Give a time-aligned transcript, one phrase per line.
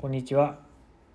[0.00, 0.60] こんにちは。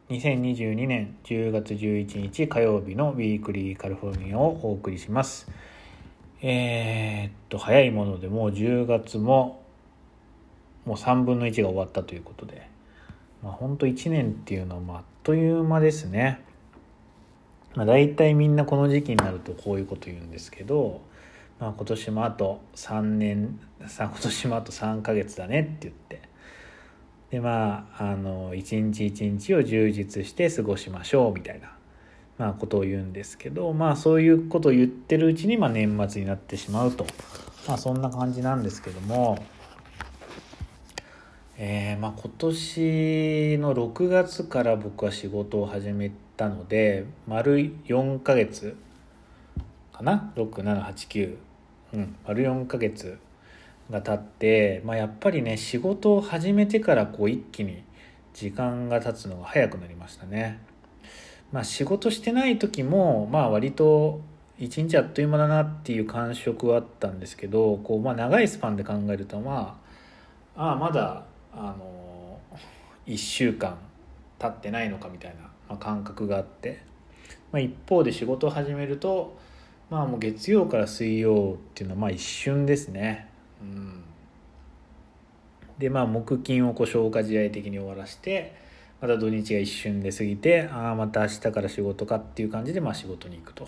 [0.09, 5.49] 2022年10月11日火曜日のウィークリーカルフォルニアをお送りします。
[6.41, 9.63] えー、っと、早いものでもう10月も
[10.83, 12.67] もう3分の1が終わったということで、
[13.41, 16.41] まあ、本当1年っていうのはまああっという間ですね。
[17.75, 20.99] まあ、大体みんなこの時期になるとこういうこと言うんですけど、
[21.57, 26.32] まあ、今年もあと3年今年もあと3ヶ月だねって言って
[27.33, 31.71] でまああの一日一日を充実して過ごしましょうみたいな、
[32.37, 37.07] まあ、ことを言うんですけどまあそういうことを言ってるうちに、まあ、年末になってしまうと、
[37.67, 39.43] まあ、そんな感じなんですけども。
[41.55, 48.75] えーまあ、今年の6月から僕は仕事を始めたので丸4ヶ月
[49.93, 51.37] かな？6789
[51.93, 53.19] うん丸4ヶ月
[53.89, 57.83] が経って、まあ、やっぱりね仕事を始めてからこう一気に
[58.33, 60.59] 時間が経つのが早くなりましたね。
[61.51, 64.21] まあ、仕事してない時もまあ割と
[64.57, 69.79] 一日あっという間だなっていう感触はあったんですけどこう、まあ、長いスパンで考えるとま
[70.55, 72.39] あああまだあの
[73.05, 73.77] 1週間
[74.39, 76.81] 経ってないのかみたいな、まあ、感覚があって、
[77.51, 79.37] まあ、一方で仕事を始めると
[79.91, 83.29] まあもう月曜から水曜っていうのはまあ一瞬ですね。
[85.77, 88.55] でまあ木金をこう消化試合的に終わらして
[89.01, 93.67] また土日が一瞬で過ぎてああまた明日から仕事かっていう感じでまあ仕事に行くと、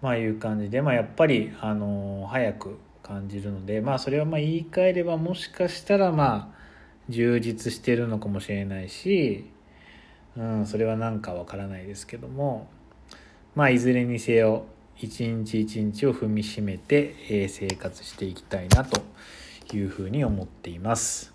[0.00, 6.58] まあ、いう感じで、まあ、やっぱり、あの早く感じるのでまあそれはまあ言い換えればもしかしたらまあ
[7.08, 9.50] 充実してるのかもしれないし、
[10.36, 12.68] うん、それは何かわからないですけども
[13.54, 14.66] まあいずれにせよ
[15.00, 19.02] 一日一日を踏みしめて、え生活していきたいなと
[19.72, 21.32] いうふうに思っています。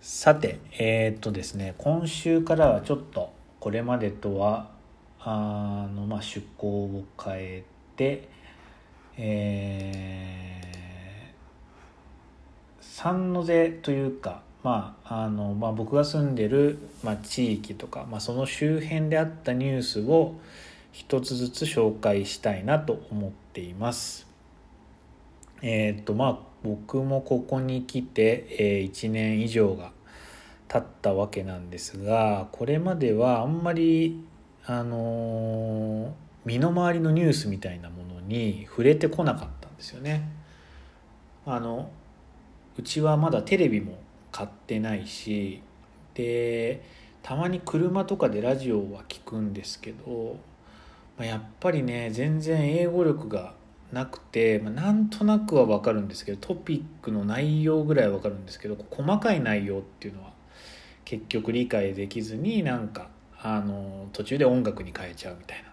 [0.00, 4.70] さてえーっとですね今週からはちょっとこれまでとは
[5.20, 7.64] あの、まあ、趣向を変え
[7.94, 8.28] て
[9.16, 10.52] えー
[13.02, 20.36] 三の瀬というか、まああのまあ、僕が住んでる、まあ、地域とか、まあ、その周辺であったニュースを
[20.92, 24.26] 一つずつ紹介したいなと思っています。
[25.62, 29.92] えっ、とまあ僕もここに来て、えー1年以上が
[30.68, 34.24] 経ったわけなんですがこれまではあんまり
[34.66, 36.10] あのー
[36.44, 40.28] 身の回りのニュースみたいなものに触れてこなかったんですよね。
[41.46, 41.90] あの
[42.76, 43.98] うちはまだテレビも
[44.30, 45.62] 買ってないし
[46.14, 46.82] で
[47.22, 50.36] たまに車とかでラジオは聞くんですけど、
[51.16, 53.54] まあ、やっぱりね全然英語力が
[53.92, 60.32] なくて、まあ、なんとなくは分かるんですけどトピックの内容ぐらいは分かるんですけど細かい内容っていうのは
[61.04, 63.08] 結局理解できずになんか
[63.38, 65.72] あの途中で音楽に変えちゃうみたいな。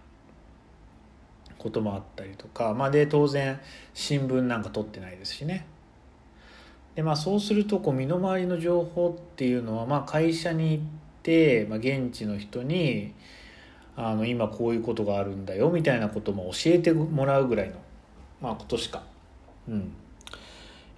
[1.60, 3.60] こともあったりとか、まあ、で当然
[3.94, 5.68] 新聞なんか取ってないですしね。
[6.96, 10.84] でまあそうするとこう身の回りの情報っていうのは、まあ、会社に行っ
[11.22, 13.14] て、まあ、現地の人に
[14.02, 17.76] あの今こういうことがあるんだよみたいなことも教えてもらうぐらいの、
[18.42, 19.04] まあ、ことしか、
[19.68, 19.92] うん。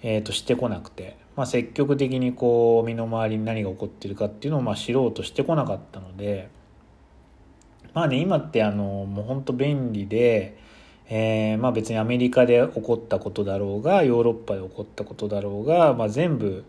[0.02, 6.48] えー、としてこなくて、まあ、積極的にこう身の回りに何が起こってるかっていうのをまあ知ろうとしてこなかったので。
[7.94, 10.56] まあね今ってあのもう本当便利で、
[11.08, 16.64] えーまあ、別にアメリカで起こったことだろうがヨーロッパで起こったことだろうが、まあ、全部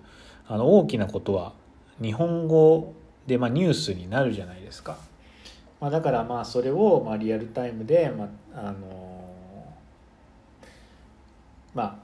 [0.47, 1.53] あの大きなことは
[2.01, 2.93] 日本語
[3.27, 4.97] で、まあ、ニュースになるじゃないですか。
[5.83, 9.73] まあ、だからまあそれをまあリアルタイムで、まああの
[11.75, 11.95] まあ、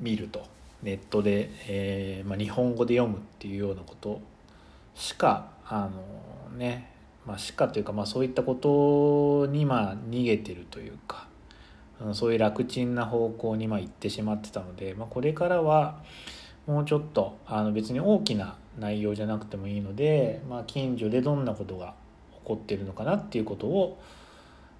[0.00, 0.42] 見ると。
[0.82, 4.20] ネットで、えーまあ、日本語で読むっていうようなこと
[4.94, 5.88] しかあ
[6.52, 6.92] のね
[7.26, 11.26] まあしかというか、まあ、そういったことにまあ逃げてるというか
[12.00, 16.02] うんそういう楽ちんな方向にまあ行ってしまってたので、まあ、これからは
[16.66, 21.94] もうちょっとあの別に大きな内容じゃなくてもいいので、まあ、近所でどんなことが
[22.46, 24.00] 起こってるのかなっていうことを、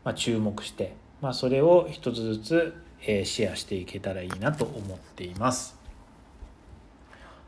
[0.05, 5.77] まあ、注目して、まあ、それを一つずつ、えーシェアしていけたらいいなと思っています。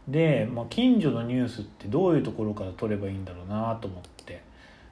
[0.09, 4.43] で、まあ、近所のニュースってどういうところから取ればいいんだろうなと思って、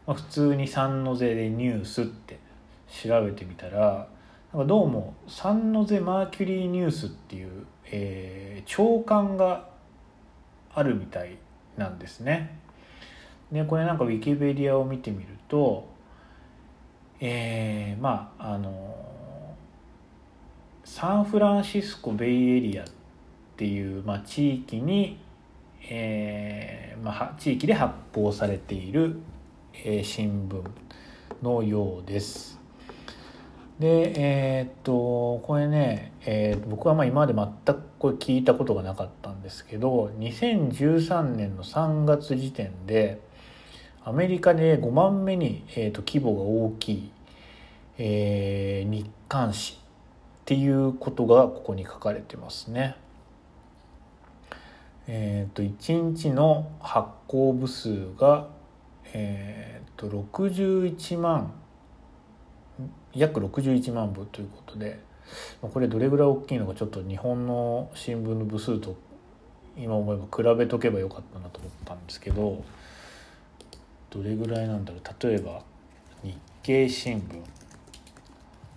[0.06, 2.38] まあ、普通に三の瀬でニュースって
[2.88, 4.08] 調べてみたら
[4.52, 9.68] なんかどうも三の瀬マーキュリーニュースっていう、えー朝刊が
[10.74, 11.38] あるみたい
[11.76, 12.58] なんですね。
[13.52, 15.88] でこれなんかウィキペディアを見てみると
[17.20, 19.16] えーまああの
[20.86, 22.86] サンフランシスコベイエリアっ
[23.56, 25.18] ていう、まあ、地域に、
[25.90, 29.18] えーまあ、地域で発行されている、
[29.74, 30.62] えー、新聞
[31.42, 32.60] のようです。
[33.80, 43.20] でえー、っとこれね、えー、僕はまあ今まで全くこれ聞いたことがなかったんですけど2013年の3月時点で
[44.08, 47.10] アメリカで5番目に、えー、と規模が大きい、
[47.98, 52.94] えー、日刊誌っていうことがここに書かれてますね。
[55.08, 58.46] えっ、ー、と1日の発行部数が、
[59.12, 61.52] えっ、ー、と61万
[63.12, 65.00] 約61万部ということで
[65.60, 68.94] これどれぐらい大きいのかちょっと日本の新聞の部数と
[69.76, 72.62] 今思えば比べとけばよかったなと思ったんですけど
[74.10, 75.62] どれぐらいなんだろう例えば
[76.22, 77.42] 日経新聞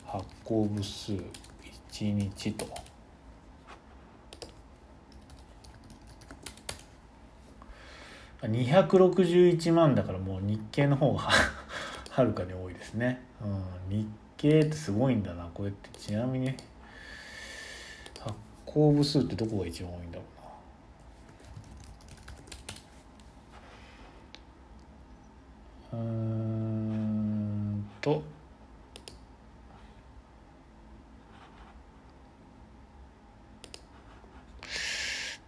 [0.06, 2.68] 発行部数1日と。
[8.42, 11.28] 261万だからもう日経の方が
[12.10, 15.90] はるかに多いですね、うん、日経ってすごいんだなこれって。
[16.00, 16.56] ちなみに
[18.20, 18.34] 発
[18.66, 20.50] 行部数ってどこが一番多いんだろうな
[25.92, 28.24] うんと。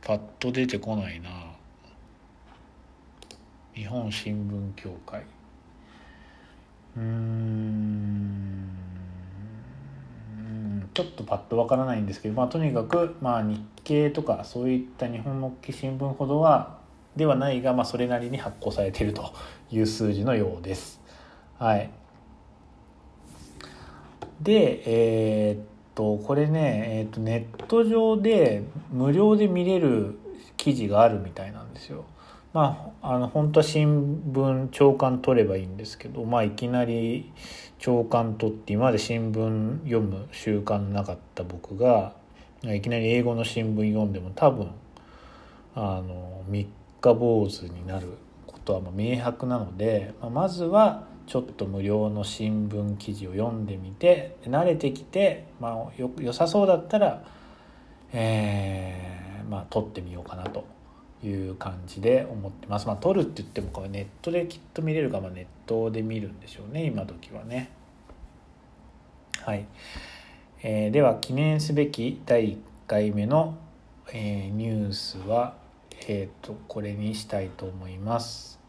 [0.01, 1.29] パッと出てこないな。
[3.73, 5.23] 日本新聞協会。
[6.97, 8.67] うん。
[10.93, 16.80] ちょっとパッとわからないんですけど、まあ、とにかく、まあ、日経とかそういった日本の新聞ほどは
[17.15, 19.33] ではないが、まあ、それなりに発行されていると
[19.69, 21.01] いう数字のようです。
[21.57, 21.89] はい、
[24.41, 30.17] で、えー、っとこれね、えー、っとネット上で無料で見れる
[30.57, 32.05] 記事があるみたいなんですよ。
[32.53, 37.31] まあ、あの本当は新聞朝刊取ればいいんですけど、まあ、いきなり
[37.79, 42.13] 朝刊取って今まで新聞読む習慣なかった僕が
[42.63, 44.71] いきなり英語の新聞読んでも多分
[45.75, 46.67] あの3
[47.01, 48.17] 家坊主になる
[48.47, 57.23] ことはもう明白なので、まあ、まずはちょっと無料の新聞記事を読んでみて慣れてきて、まあ、よ良さそうだったら、
[58.13, 60.65] えー、まあ、撮ってみようかなと
[61.23, 62.87] いう感じで思ってます。
[62.87, 67.71] まあ、撮るって言ってもこれネットできっと見れるか、まあ、ネットで見るんでしょうね今時はね。
[69.39, 69.65] はい、
[70.61, 72.57] えー、では記念すべき第1
[72.87, 73.57] 回目の、
[74.13, 75.60] えー、ニュースは
[76.07, 78.59] えーと、これにしたいと思います。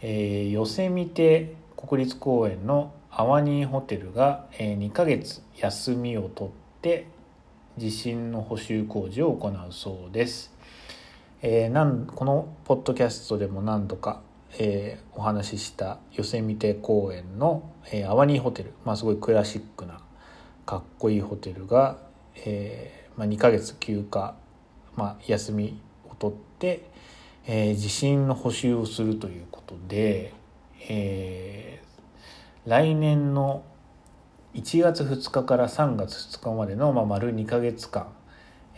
[0.00, 7.06] えー、ヨセミテ国立公園のアワニーホテルが、えー、2ヶ月休みを取って
[7.76, 10.52] 地震の補修工事を行うそうです。
[11.40, 14.20] えー、なんこのポッドキャストでも何度か、
[14.58, 20.00] えー、お話ししたヨセミテ公園の、えー、アワニーホテル、まあ、すごいクラシックな
[20.66, 21.98] かっこいいホテルが、
[22.36, 24.36] えーまあ、2ヶ月休暇、
[24.96, 30.32] まあ、休みを取って、えー、地震の補修をするということで、
[30.88, 33.62] えー、来年の
[34.54, 38.08] 1月2日から3月2日までの、まあ、丸2ヶ月間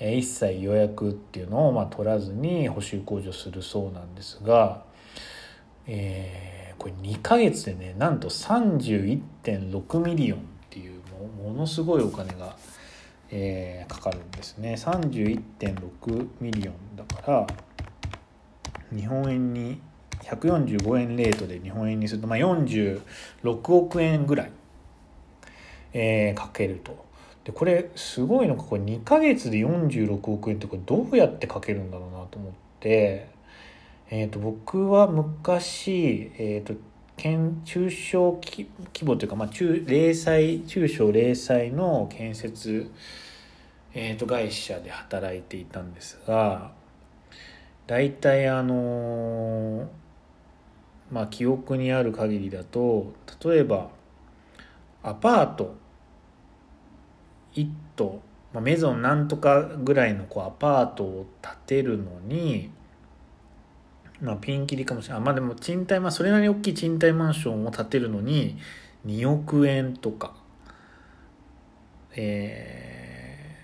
[0.01, 4.83] え一切予約っていうのをまあ取らずに補修工事をするそうなんですが、
[5.87, 11.03] えー、これ2ヶ月でねなんと31.6ミリオンっていう
[11.43, 12.57] ものすごいお金が、
[13.31, 14.75] えー、かかるんですね。
[14.79, 17.47] 31.6 million だから
[18.95, 19.81] 日本円に
[20.23, 23.03] 145円レートで日本円にすると、まあ、46
[23.73, 24.53] 億円ぐらい、
[25.93, 27.09] えー、かけると。
[27.45, 33.31] でこれすごいのがこれ2ヶ月で46億円ってこれどうやってかけるんだろうなと思って、
[34.11, 36.75] えー、と僕は昔、えー、と
[37.65, 38.69] 中小規
[39.03, 42.91] 模というか、まあ、中零細中小零細の建設、
[43.95, 46.73] えー、と会社で働いていたんですが
[47.91, 49.89] 大体あの
[51.11, 53.13] まあ記憶にある限りだと
[53.45, 53.91] 例えば
[55.03, 55.75] アパート
[57.55, 62.71] 1棟、まあ、メゾンなんとかぐらいのこうアパートを建てるのに、
[64.21, 65.23] まあ、ピンキリかもしれない。
[65.25, 68.57] まあでも賃貸まあそれなりに大きい賃貸マンションを建てるのに
[69.05, 70.35] 2億円とか、
[72.15, 73.57] え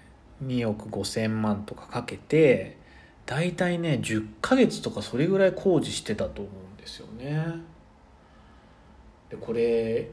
[0.43, 2.85] ー、2億5,000万とかかけて
[3.27, 7.45] 大体ね10ヶ月とかそれぐらい工事してたと思うんですよね。
[9.29, 10.09] でこれ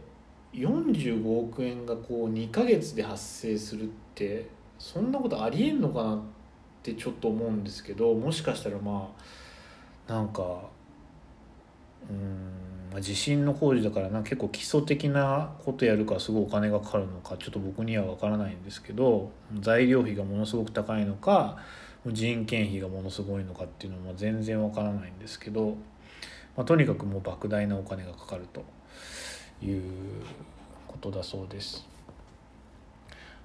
[0.53, 6.19] 45億円がこう2ヶ月で発生するってそんなことありえんのかなっ
[6.81, 9.09] てちょっと思うんですけどもしかしたらま
[10.07, 10.69] あなんか
[12.09, 21.57] うん地震の工事だからな結構基礎的なことやるからすごいお金がかかるのかちょっと僕には分からないんですけど材料費がものすごく高いのか
[22.07, 25.77] 人件費がものすごいのかっていうのも全然分からないんですけど、
[26.57, 28.63] まあ、とにかくもう莫大なお金がかかると
[29.65, 29.83] いう
[30.87, 31.87] ことだそうです。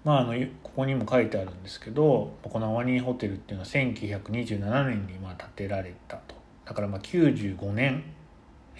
[0.04, 6.34] まあ、あのここにも書いてあるんですけどこのアワニーホテルっていうのは1927年にまあ建てられたと。
[6.64, 8.04] だからまあ95年、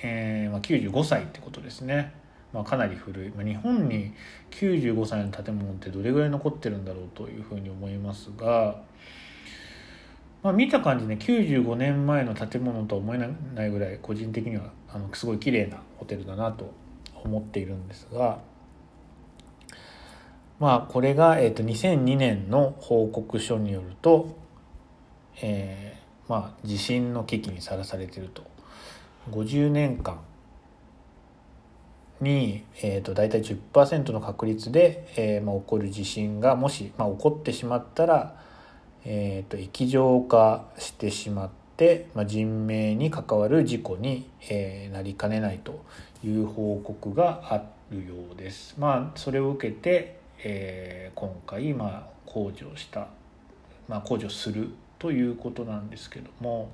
[0.02, 2.12] えーまあ、95歳ってことですね、
[2.52, 4.12] まあ、かなり古い、まあ、日本に
[4.50, 8.82] 95歳の建物ってどれぐらい残ってるんだろうというふうに思いますが、
[10.42, 16.72] まあ、見た感じね95年前の建物とは思えないぐらい個人的にはあのすごい綺麗なホテルだなと
[17.24, 18.38] 思っているんですが。
[20.58, 24.36] まあこれが、えー、と2002年の報告書によると、
[25.40, 28.42] えー、まあ地震の危機にさらされていると
[29.30, 30.20] 50年間
[32.20, 38.42] に、えー、と大体10%の確率で、えーまあ、起こる地震がもし、まあ、起こってしまったら、
[39.04, 45.84] えー、と液状化してしまって、まあ、人命に関わる事故に、えー、なりかねないと
[46.24, 48.74] いう報告があるようです。
[48.78, 53.08] まあ、それを受けてえー、今回、まあ、工事をした、
[53.88, 56.70] まあ、工事をするということなんですけども、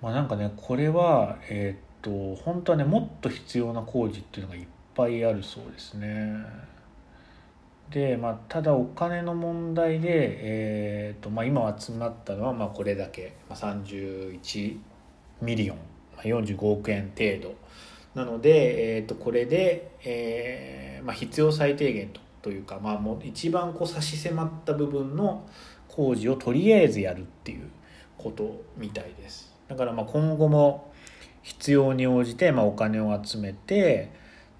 [0.00, 6.38] まあ、なんかねこれは、えー、っと本当はねもっと必要な工事っていうのがいっぱいあるそうですね。
[7.90, 10.08] でまあ、ただお金の問題で、
[10.40, 14.78] えーとまあ、今集まったのはまあこれだけ、まあ、31
[15.42, 15.76] ミリオン、
[16.16, 17.54] まあ、45億円程度
[18.14, 25.48] なので、えー、とこれで、えーまあ、必要最低限とというか、まあ、もう一番こう差し迫った部分の
[25.88, 27.70] 工事をとりあえずやるっていう
[28.18, 29.50] ことみたいです。
[29.66, 30.92] だからまあ今後も
[31.40, 34.12] 必要に応じてまあお金を集めて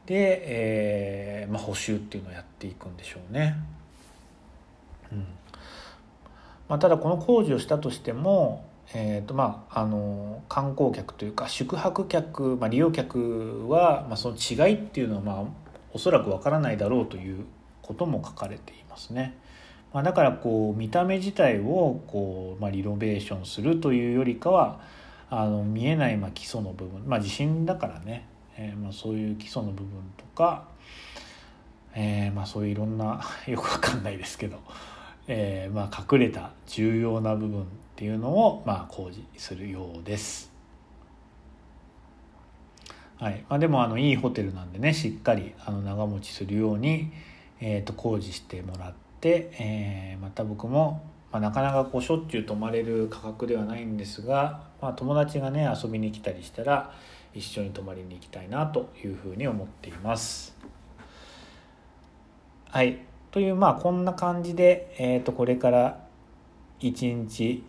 [0.07, 3.57] で、えーまあ、補修っていうのをやっていくんでしょうね。
[5.13, 5.27] うん
[6.69, 15.45] まあ、ただこの工事をしたとしてもえーとまあ、あの観光客というか宿泊客、まあ、利用客は、まあ、その違いっていうのは、まあ、
[15.93, 17.45] おそらくわからないだろうという
[17.83, 19.37] ことも書かれていますね。
[19.93, 24.81] まあ、だからこう見た目自体をこう、まあ、リノベーションするというよりかは
[25.31, 30.69] あの見えないまあ基礎の部分、まあ、地震だからね、えー、まあそういう基礎の部分とか、
[31.95, 34.59] えー、まあそういういろんな よくわかんないですけど、
[35.27, 40.53] えー、まあ隠れた重要な部分っていうのを、まあ、工事するようです。
[43.21, 47.13] はいまあ、でもあのいいホテルなんでねしっかりあの長持ちするように、
[47.61, 56.93] えー、と工事してもらって、えー、また僕も、まあ、なかなかこうしょっちゅう泊まれる価格ではないんですが、まあ、友達がね遊びに来たりしたら
[57.35, 60.57] 一緒に泊まりに行きたいなというふうに思っています。
[62.71, 62.99] はい
[63.31, 66.01] というまあこんな感じで、えー、とこれから
[66.81, 67.65] 一日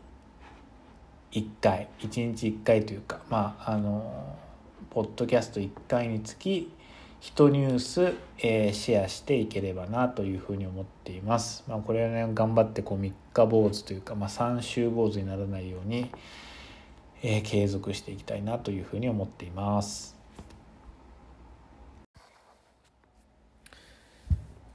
[1.31, 4.37] 1回1日1回というかまああの
[4.89, 6.71] ポッドキャスト1回につき
[7.21, 11.63] 1ニュース、えー、シェアしていければなというふうに思っています。
[11.67, 16.11] まあ、これはね頑張ってこう3日坊主というか、まあ、3週坊主にならないように、
[17.23, 20.15] えー、継続していきたいなというふうに思っています。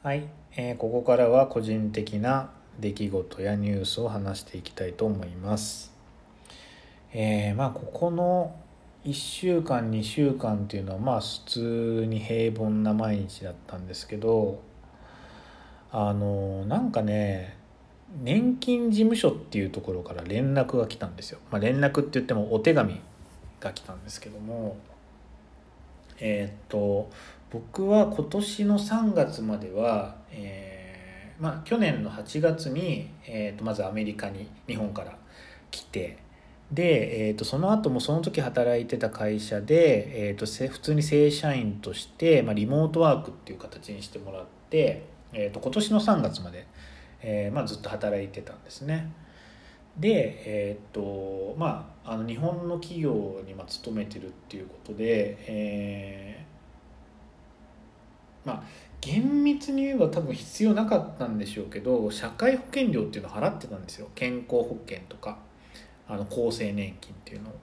[0.02, 5.92] はい、えー、ここからは個人的な出来事やニュースを話していきたいと思います。
[7.12, 8.56] えー、まあここの
[9.04, 14.62] 1週間2週間っていうのはまあ普通に平凡な毎日だったんですけど
[15.90, 17.59] あのなんかね
[18.22, 23.00] 年金事務所っていうところから連絡が来たんですよ、まあ、連絡って言ってもお手紙
[23.60, 24.76] が来たんですけども
[26.18, 27.10] えっ、と
[27.50, 35.16] 僕は今年の3月までは、えー、まあ、去年の8月に、えー、とまずアメリカに日本から
[35.70, 36.18] 来て
[36.70, 46.66] で、えーと、その後もその時働いてた会社で、えーと、普通に正社員として、まあ、リモートワークっていう形にしてもらって、えーと、今年の3月まで、
[47.22, 49.12] えーまあ、ずっと働いてたんですね。
[49.98, 58.62] で、えーとまあ、あの日本の企業に勤めてるっていうことで、えー、まあ
[59.00, 65.38] 厳密に言えば多分必要なかったんでしょうけど社会保険料っていうのを払ってたんですよ健康保険とか。
[66.10, 67.54] あの厚生年金っていうのを、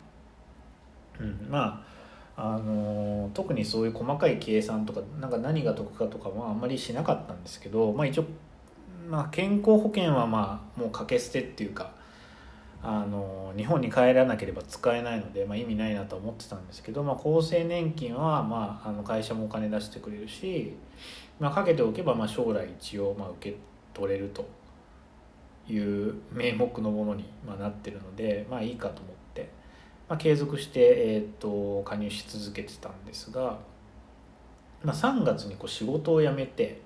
[1.20, 1.86] うん、ま
[2.38, 8.26] ああの特にそういう細かい計算とかなんか何が得かとかはあんまりしなかったんですけど、まあ、一応、
[9.10, 11.92] まあ、健康保険はまあもう掛け捨てっていうか
[12.84, 20.76] あの日本に帰らなければ使えないので、まあ、意味ないなと思ってたんですけど、まあ、厚生年金は、まあ、あの会社もお金出してくれるし、
[21.40, 23.58] まあ、かけておけば、まあ、将来一応、まあ、受け
[23.94, 24.48] 取れると
[25.68, 29.50] いう名目のものに、まあ、なってるので、まあ、いいかと思って、
[30.08, 33.58] まあ、継続して、えーと、加入し続けてたんですが、
[34.84, 36.82] まあ、3月にこう仕事を辞めて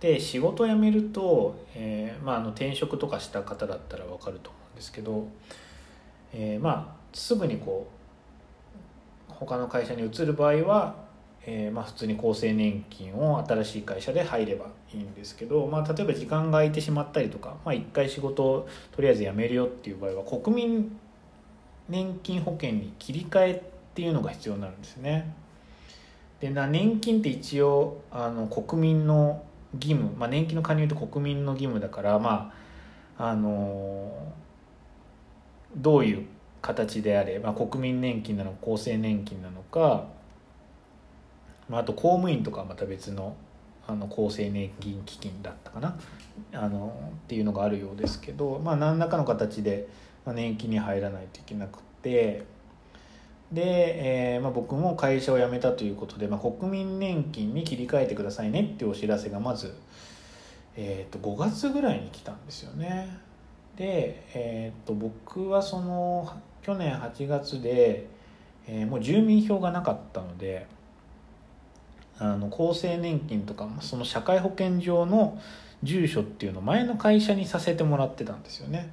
[0.00, 5.26] で仕事辞めると、えーまあ、あの転職とかした方だったら分かると思うんですけど、
[6.32, 7.88] えー、まあすぐにこ
[9.30, 11.06] う他の会社に移る場合は
[11.48, 20.98] えー、まあ、普通に厚生年金を新しい会社で入ればいいんですけど、まあ、例えば時間が空いてしまったりとか、まあ、1回仕事をとりあえず辞めるよっていう場合は国民
[21.88, 23.62] 年金保険に切り替えっ
[23.94, 25.32] ていうのが必要になるんですね。
[26.40, 29.42] でな年金って一応あの国民の
[29.74, 32.52] 義務、まあ、年金の加入って国民の義務だからま
[33.18, 34.12] ああの
[35.76, 36.26] どういう
[36.62, 40.06] 形であれ、まあ、国民年金なのか厚生年金なのか
[41.68, 43.36] まあ、あと公務員とかはまた別の
[43.88, 45.96] あの厚生年金基金だったかな
[46.52, 49.86] あのっていうのがあるようですけど、まあ、何らかの形で
[50.26, 52.44] 年金に入らないといけなくて
[53.52, 59.74] で、えーまあ、僕も会社を辞めたということで、まあ、国民年金に切り替えてくださいねっていうお知らせがまず、
[60.76, 63.18] えー、と5月ぐらいに来たんですよね。
[63.76, 68.06] で、えー、と僕はその去年8月で、
[68.66, 70.66] えー、もう住民票がなかったので。
[72.18, 75.38] あの厚生年金とかその社会保険上の
[75.82, 78.90] 住所っていうのを前の会社にさせてもらってたんですよね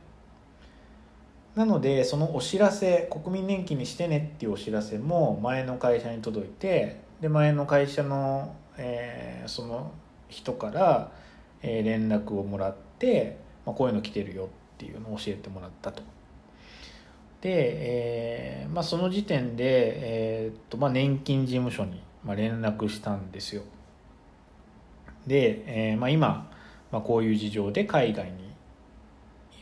[1.55, 9.91] なのでそのお知らせ国民年金にしてねっていうお知らせも前の会社に届いてで前の会社の、えー、その
[10.29, 11.11] 人から、
[11.61, 16.01] えー、連絡をもらって、まあ、こういうの来てるよっていうのを教えてもらったと。
[17.41, 23.63] で、えーまあ、その時点で、えーっとまあ、年金事務所にまあ、連絡したんですよ
[25.27, 26.51] で、えーまあ、今、
[26.91, 28.42] まあ、こういう事情で海外に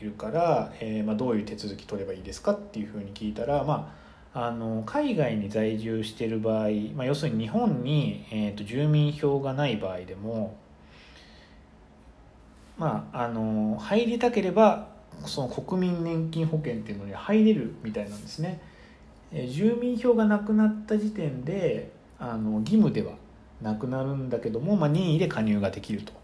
[0.02, 3.94] いるから、えーまあ、どういう手続き取ればいいですかっていうふうに聞いたら、ま
[4.34, 10.56] あ、あの海外に在住してる場合、まあ、要するに日本に、えーと、住民票がない場合でも
[12.78, 14.88] まああの入りたければ
[15.26, 18.60] その国民年金保険っていうのに入れるみたいなんですね。
[19.30, 23.12] え住民票がなくなった時点であの義務では
[23.60, 26.21] なくなるんだけども、まあ、任意で加入ができると。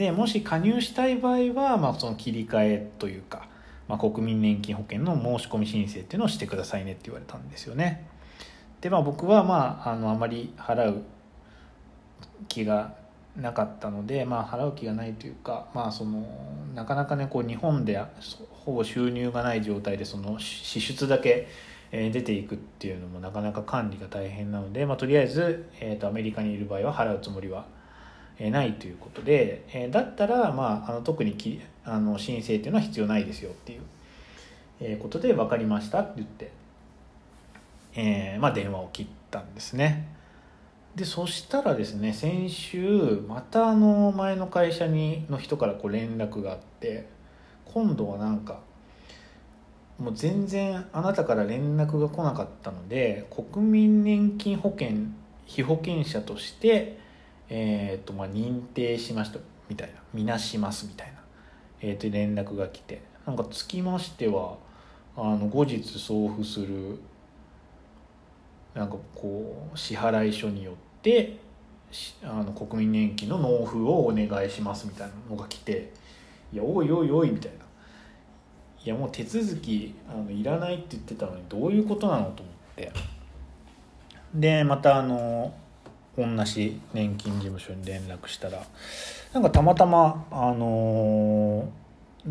[0.00, 3.46] でもし加入したい場合は、まあ、その切り替えというか、
[3.86, 8.08] まあ、国民年金保険の申し込み申請っていうのをしてくださいねって言われたんですよね。
[8.80, 11.02] でまあ僕はまああのあまり払う
[12.48, 12.94] 気が
[13.36, 16.26] なかったので、まあ、払う気がないというか、まあ、その
[16.74, 18.02] なかなかねこう日本で
[18.52, 21.46] ほぼ収入がない状態でその支出だけ
[21.92, 27.66] 出ていくっていうのもなかなか管理が大変なので、まあ、とりあえず、えーと、アメリカにいる場合は払うつもりは、
[28.48, 33.82] ないということで、え、だったら、まあ、あの特にきあの申請っていうのは必要ないですよっていう、
[34.80, 36.52] えことで分かりましたって言って、
[37.94, 40.08] えーまあ、電話を切ったんですね。
[40.96, 47.06] でそしたらですね先週またあの前の会社にの人からこう連絡があって
[47.64, 48.58] 今度はなんか
[50.00, 54.88] もう全然あなたから連絡が来なかったので国民年金保険
[55.50, 56.99] 被保険者として、
[57.50, 61.14] えーとまあ、認定しましたみたいなみなしますみたいな、
[61.80, 64.56] えー、と連絡が来てなんかつきましては
[65.16, 66.98] あの後日送付する
[68.72, 71.38] なんかこう支払い書によって
[72.22, 75.92] あの国民年金の納付をお願いしますみたいなのが来て
[76.52, 77.60] いやおいおいおいみたいな。
[78.82, 82.92] いやもう手続きあのいらないって言ってたのにどういうことなのと思って。
[84.34, 85.52] でまたあの
[86.26, 88.64] 同じ年金事務所に連絡したら
[89.32, 91.70] なんかたまたまあの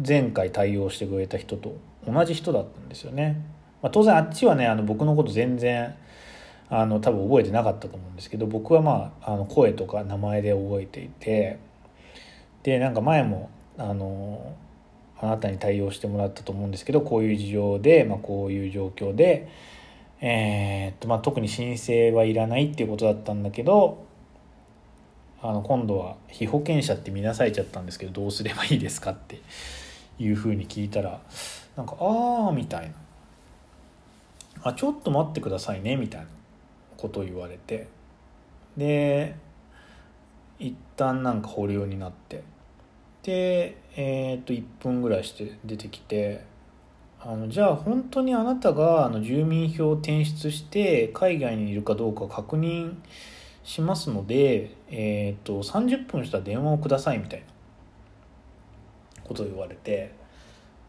[0.06, 1.76] 前回対応してくれた人と
[2.08, 3.42] 同じ人だったんですよね、
[3.82, 5.96] まあ、当然あっちはねあの僕のこと全然
[6.70, 11.60] あの多分覚えてなかったと思うんですけど僕はまああの声とか名前で覚えていて
[12.64, 14.56] でなんか前もあの
[15.22, 19.50] あなたに対応してもらったと思うんですけどこういう事情で、まあ、こういう状況で、
[20.22, 24.06] えー、っとまあ、特に申請はいらないっていうことだったんだけど
[25.42, 29.42] あの今度は被保険者って見なされちゃったんですけどどうすればいいですかって
[30.20, 31.22] いうふうに聞いたら
[31.78, 32.94] なんか「ああ」みたいな
[34.64, 36.28] 「あちょっと待ってくださいね」みたいな
[36.98, 37.88] ことを言われて。
[38.78, 39.36] で
[40.60, 42.44] 一旦なんか保留になって。
[43.24, 46.44] でえー、っと1分ぐらいして出てきて
[47.22, 52.96] あのじゃあ本当にあなたがあの住民票を転出して海外にいるかどうか確認
[53.64, 57.46] しますので、えーと、30分したら電話をくださいみたいな
[59.26, 60.14] ことを言われて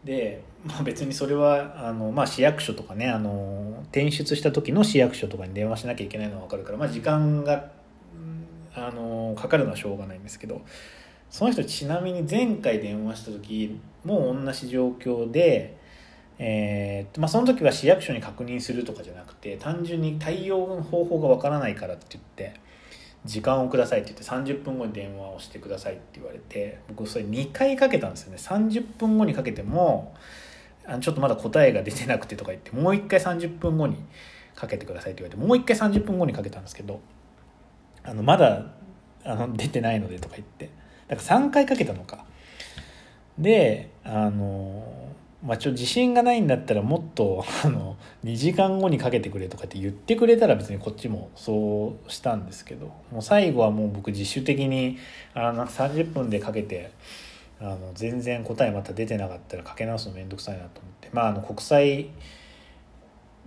[0.05, 7.71] で、まあ、別にそれはあの、まあ、市役所とかねあの転出した時の市役所とかに電話しなきゃいけないのは分かるから、まあ、時間が
[8.73, 10.61] あのかかるのはしょうがないんですけど
[11.29, 15.80] その人ちなみに前回電話した時も同じ状況で。
[16.43, 22.59] えーまあ、その時は市役所に確認するとかじゃなくて単純に対応の方法がわからないからって言って
[23.25, 28.39] 時間をくださいって言って30分後に電話をしてくださいって言われて僕それ2回かけたんですよね。
[28.39, 30.15] 30分後にかけても
[30.87, 33.97] あちょっとまだ答えが出てなくてとか言ってもう1回30分後に
[34.55, 37.01] かけてくださいって言われてもう1回30分後にかけたんですけど
[38.01, 38.65] あのまだ
[39.23, 40.71] あの出てないのでとか言って
[41.07, 42.25] だから3回かけたのか。
[43.37, 45.00] であの
[45.43, 54.99] まあ、ちょ自信がないんだったらもっとあの2時間後にかけてくれとかって言ってくれたら別にこっちもそうしたんですけどもう最後はもう僕自主的に
[55.33, 56.91] あの30分でかけて
[57.59, 62.09] あの全然答えまた出てなかったらかけ直すの面倒くさいなと思ってまああの国際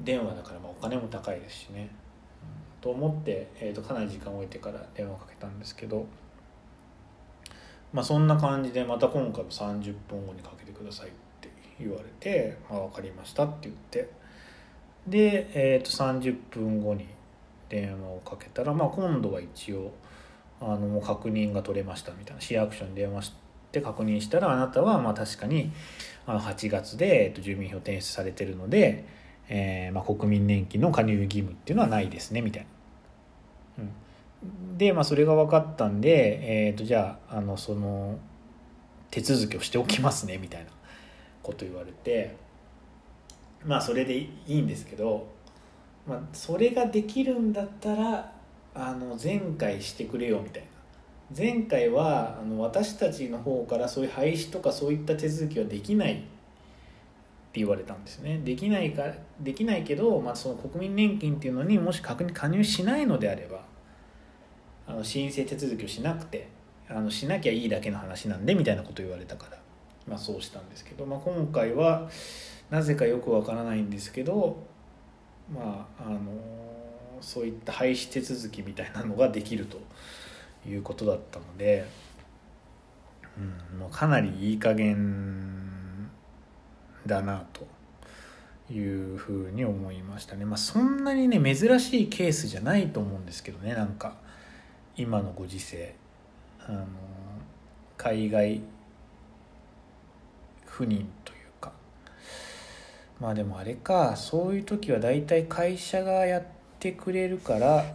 [0.00, 6.06] 電話だからまあお金も高いですしね、うん、と思って、えー、とかなり時間を置いてから電話をかけたんですけど。
[7.92, 11.12] まあ、そんな感じでまた今回も30分後にかけてくださいっ
[11.78, 14.08] 言われて「あ分かりました」って言って。
[15.06, 17.06] で、えー、と30分後に
[17.68, 19.92] 電話をかけたら、まあ、今度は一応
[20.60, 23.32] あのもう確認が取れましたみたいな市役所に電話し
[23.72, 25.72] て確認したらあなたはまあ確かに
[26.26, 29.04] あの8月で、えー、と住民票転出されてるので、
[29.48, 32.66] えーまあ、国民年金の加入義務っていうのはないですねみたい
[33.76, 33.84] な。
[33.84, 33.86] う
[34.74, 38.18] ん、で、まあ、それが分かったんで、えー、とじゃああのその
[39.10, 40.70] 手続きをしておきますねみたいな。
[41.44, 42.34] こと言われて
[43.64, 45.28] まあそれでいいんですけど、
[46.06, 48.32] まあ、それができるんだったら
[48.74, 50.68] あの前回してくれよみたいな。
[51.36, 56.24] 前回はあの私たちの方からそういう廃止とかそういった手続きはできないって
[57.54, 58.40] 言われたんですね。
[58.44, 59.04] できないか
[59.40, 63.64] できないけど、まあ、その国民年金っていうのにもし確認加入しないのであれば
[64.86, 66.48] あの申請手続きをしなくて
[66.88, 69.63] あのしなきゃいいだけの話なんでみたいなこと言われたから。
[70.08, 72.10] まあ、そうしたんですけど、まあ、今回は
[72.70, 74.58] なぜかよくわからないんですけど
[75.52, 76.20] まああの
[77.20, 79.78] そういった廃止手続きみたいなのができると
[80.68, 81.86] いうことだったので、
[83.72, 86.10] うん、もうかなりいい加減
[87.06, 87.66] だなと
[88.72, 90.44] いうふうに思いましたね。
[90.44, 94.16] まあ、そんなにね珍しいケースじゃないと思うんですけどねなんか
[94.96, 95.94] 今のご時世
[96.60, 96.86] あの
[97.96, 98.60] 海外
[100.76, 101.70] 不妊というか。
[103.20, 106.42] まあでもあれかそういう時は大体会社がやっ
[106.80, 107.94] てくれるから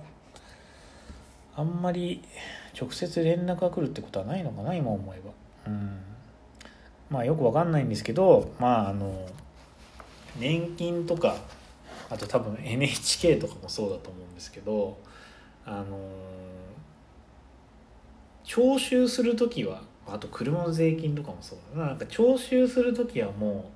[1.58, 2.24] あんまり
[2.80, 5.32] 直接連絡が来るってことはないのかな今思えば。
[5.68, 6.00] うん。
[7.10, 9.28] まあよくわかんないんですけどまああの
[10.38, 11.36] 年金とか
[12.10, 14.98] あと多分 NHK とかもそうだと思うんですけど
[15.66, 15.98] あの
[18.46, 19.82] 徴収する時は
[20.14, 21.88] あと車の税金とかもそうだな。
[21.90, 23.72] なんか徴収する時はも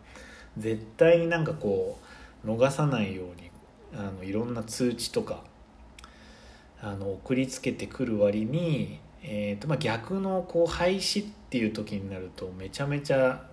[0.58, 2.00] う絶対になんかこ
[2.44, 3.52] う逃さないように
[3.96, 5.44] あのいろんな通知とか
[6.82, 13.46] あの送りつけてくる割に、えーとまあ、逆のこう廃止っていう時になるとめちゃめちゃ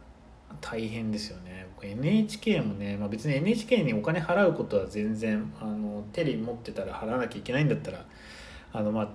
[0.61, 1.69] 大変ですよね。
[1.77, 8.05] 僕 NHK もね、まあ、別に NHK にお金払うことは全然あのテレビ持ってたら払わなきゃいけないんだったら
[8.73, 9.09] あのまあ、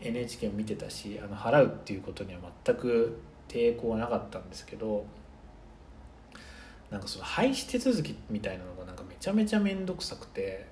[0.00, 5.06] NHK を見てたしあの払うっていうことには全く抵抗はなかったんですけど
[6.90, 10.66] なんかその廃止手続きみたいなのがなんかめちゃめちゃ面倒くさくて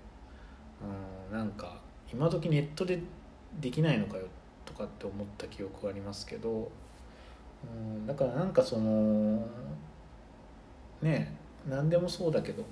[1.31, 1.81] うんなんか
[2.13, 3.01] 今時ネットで
[3.61, 4.25] できないのかよ
[4.65, 6.71] とかって思った記憶がありますけど
[7.65, 9.47] うんだからなんかその
[11.03, 11.37] ね
[11.69, 12.65] 何でもそうだけど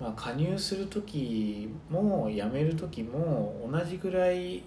[0.00, 4.62] まあ、加入する時も辞める時も同じぐらい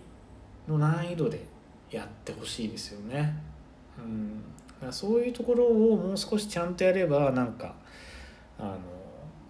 [0.67, 1.45] の難易度で
[1.91, 3.35] やってほしいですよね。
[4.81, 7.75] うん、そういうところをもう少しちゃんとやればなんか
[8.57, 8.69] あの、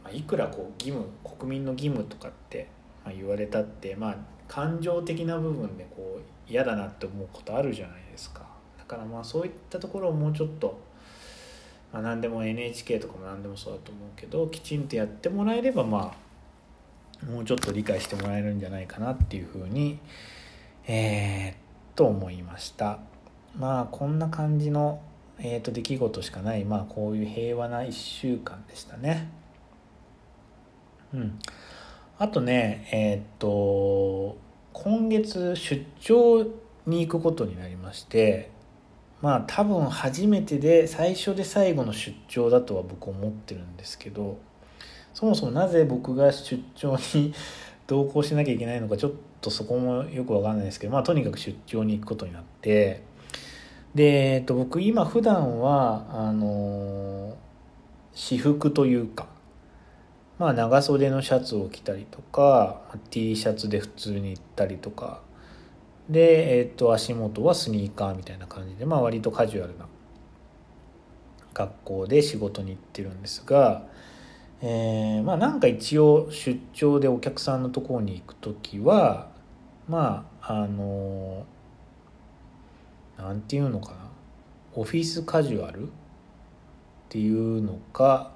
[0.03, 2.67] まあ、いくらこう義務国民の義務とかって
[3.15, 8.41] 言われたってまあ感情的な部分でこう嫌だなって思うことあるじゃないですか。
[8.77, 10.79] だからまあそういったところをもうちょっと
[11.91, 16.13] まあ、何でも NHK とかも何でもそうだと思うけどきちんとやってもらえればま
[17.23, 19.99] あもうちょっと理解してもらえるんじゃないかなっていうふうに
[20.91, 22.97] えー、と思いました。
[23.55, 25.01] まあこんな感じの、
[25.37, 29.29] えーと、出来事しかないまあこういう平和な1週間でしたね。
[31.13, 31.39] うん。
[32.17, 34.37] あとねえっ、と
[34.73, 36.47] 今月出張
[36.87, 38.49] に行くことになりまして
[39.21, 44.37] まあ多分初めてで最初で最後の出張だとは僕思ってるんですけど
[45.13, 47.33] そもそもなぜ僕が出張に
[47.87, 53.03] 同行しなきゃいけないのかちょっとそこもよくわかんないですけどまあとにかく出張に行くことになって
[53.95, 57.35] で、えっと、僕今普段はあの
[58.13, 59.27] 私服というか
[60.37, 65.21] まあ長袖のシャツを着たりとか T シャツで普通に行ったりとか
[66.09, 69.85] で、えっと、足元はスニーカーみたいな感じで、まあ、割とカジュアルな
[71.53, 73.85] 学校で仕事に行ってるんですが、
[74.61, 79.29] えー、まあなんか一応出張でお客さんのところに行く時は
[79.87, 81.45] まああの
[83.17, 83.97] 何て言うのかな
[84.75, 85.91] オフィスカジュアルっ
[87.09, 88.31] ていうのか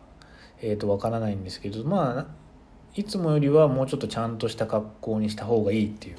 [0.62, 2.26] え、ー、とわからないんですけどまあ
[2.96, 6.18] いつもよりはもうちょっとちゃんとした格好にした方がいいっていう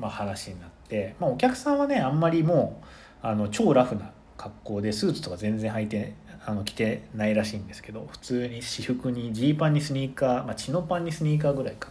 [0.00, 6.14] まあ、話になって、まあ、お客さんはねあんまりもうあの超ラフな格好でスーツとか全然履いて
[6.46, 11.90] あの着てないらしいんですけど普通に私服にジーパンにスニーカー、まあ、チノパンにスニーカーぐらいか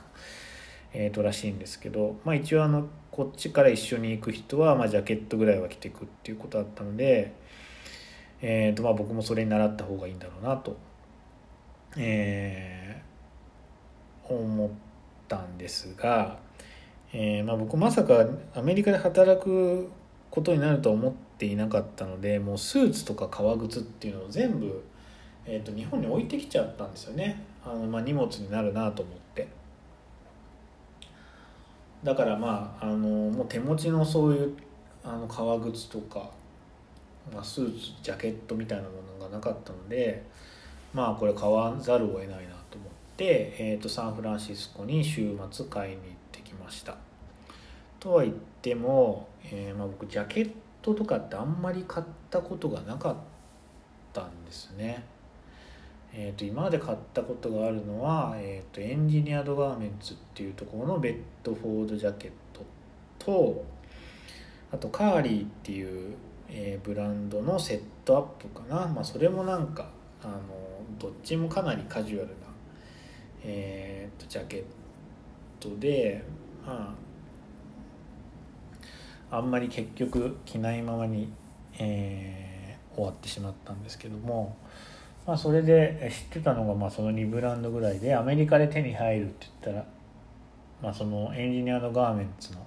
[0.94, 7.34] えー、とらしいんですけど、まあ、一応あのこっちから一緒に行く人は、まあ、ジャケットぐらいは着ていくっていうことだったので、
[8.42, 10.78] えーとまあ、僕もそれに習った方がいいんだろうなと、
[11.98, 14.70] えー、思っ
[15.28, 16.49] たんですが。
[17.12, 19.90] えー、まあ、僕まさかアメリカで働く
[20.30, 24.84] ことになるとは思っていなかったのでもうスーツとか革靴っていうのを全部、
[25.46, 27.44] えー、と日本に置いてきちゃったんですよね。
[27.66, 29.48] あの、まあ、荷物になるなと思って。
[32.04, 34.58] だからまああのもう手持ちのそういう
[35.04, 36.30] あの革靴とか、
[37.34, 40.24] まあ、スーツジャケットみたいなものがなかったので
[40.94, 46.19] まあこれ買わざるを得ないなと思って、えー、とサンフランシスコに週末買いに行って
[46.54, 46.98] ました。
[48.00, 53.16] とは言っても、えー、まあ、僕ジャケットとかってあんまり買ったことがなかっ
[54.14, 55.04] たんですね。
[56.14, 62.66] えー、と今まで買ったことがあるのは、えー、とエンジニアドガーメンツっていうところのベッドフォードジャケット
[63.20, 63.64] と
[64.72, 66.16] あとカーリーっていう、
[66.50, 69.90] えー、ブランドのセットアップかな、まあ、それもなんか
[70.24, 70.34] あの
[70.98, 72.34] どっちもかなりカジュアルな、
[73.44, 74.64] えー、とジャケッ
[75.60, 76.24] トで
[79.32, 81.32] あんまり結局着ないままに、
[81.78, 84.58] えー、終わってしまったんですけども、
[85.28, 89.86] まあ、それで知ってたのがまあその2ブランドぐらいでアメリカで手に入るって言ったら、
[90.82, 92.66] まあ、そのエンジニアのガーメンツの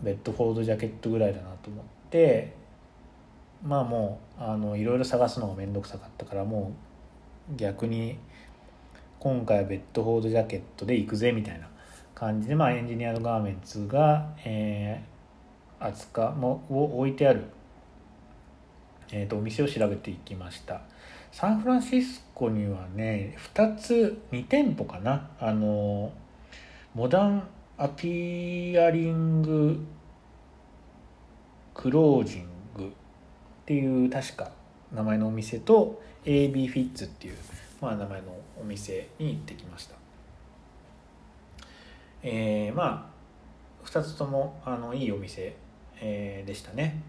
[0.00, 2.56] ベッドフォードジャケットぐらいだなと思って
[3.62, 4.20] まあも
[4.72, 6.72] ういろいろ探すのが面倒くさかったからも
[7.52, 8.16] う逆に
[9.18, 11.67] 今回はベッドフォードジャケットで行くぜみたいな
[12.18, 17.44] 感じで、まあ、エンジニアのガーメンツが、えー、扱もを置いてある、
[19.12, 20.80] えーと、お店を調べていきました。
[21.30, 25.30] サンフランシスコにはね2つ2店舗かな。
[25.38, 26.12] あの
[26.94, 29.86] モダンアピアリング
[31.72, 32.88] クロージングっ
[33.64, 34.50] ていう確か
[34.92, 37.36] 名前のお店と AB フィッツっていう、
[37.80, 38.26] まあ、名前の
[38.60, 39.97] お店に行ってきました。
[42.22, 43.10] えー、ま
[43.84, 45.56] あ2つともあのいいお店、
[46.00, 47.02] えー、でしたね。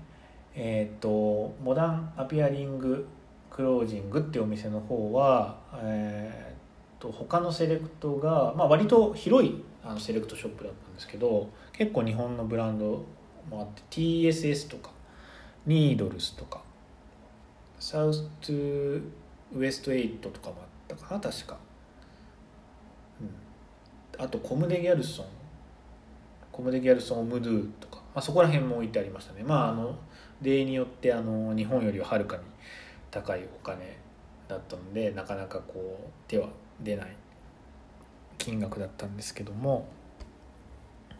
[0.55, 3.07] えっ、ー、とモダンアピアリング
[3.49, 13.05] クロージングっていうお店の方は、えーと、他のセレクトが、まあ、割と広いあのセレクトショップだったんですけど結構日本のブランド
[13.49, 14.91] もあって TSS とか
[15.65, 16.61] ニードルスとか
[17.79, 19.01] サウストゥ
[19.55, 21.57] ウエスト8とかもあったかな確か。
[24.19, 25.25] あとコムデ・ギャルソン。
[26.51, 29.43] コムデ・ギャルソン・ムドゥとか、まあ、そこら辺も置いてありましたね。
[29.43, 29.95] まああの
[30.41, 32.43] 例によってあの日本よりははるかに
[33.09, 33.97] 高いお金
[34.47, 36.49] だったのでなかなかこう手は
[36.81, 37.15] 出ない。
[38.37, 39.87] 金額だったんですけども、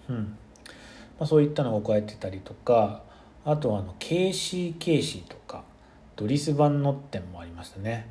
[0.08, 0.38] うん。
[1.20, 3.04] まあ、そういったのが置かれてたりとか
[3.44, 5.64] あとあの KCKC とか
[6.16, 8.10] ドリス・バンノッテンもありましたね。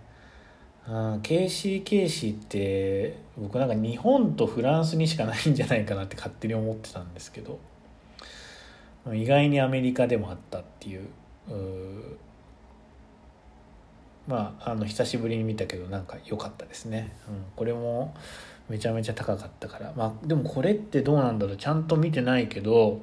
[0.88, 7.58] KCKC って僕なんか日本とフランスにしかないんじゃないかなって勝手に思ってたんですけど
[9.12, 11.08] 意外にアメリカでもあったっていう
[14.26, 18.14] まああの久しぶりに見たけどなんか良かったですね、うん、これも
[18.68, 19.92] めちゃめちゃ高かったから。
[19.96, 21.56] まあでもこれってどうなんだろう。
[21.56, 23.00] ちゃんと見てないけど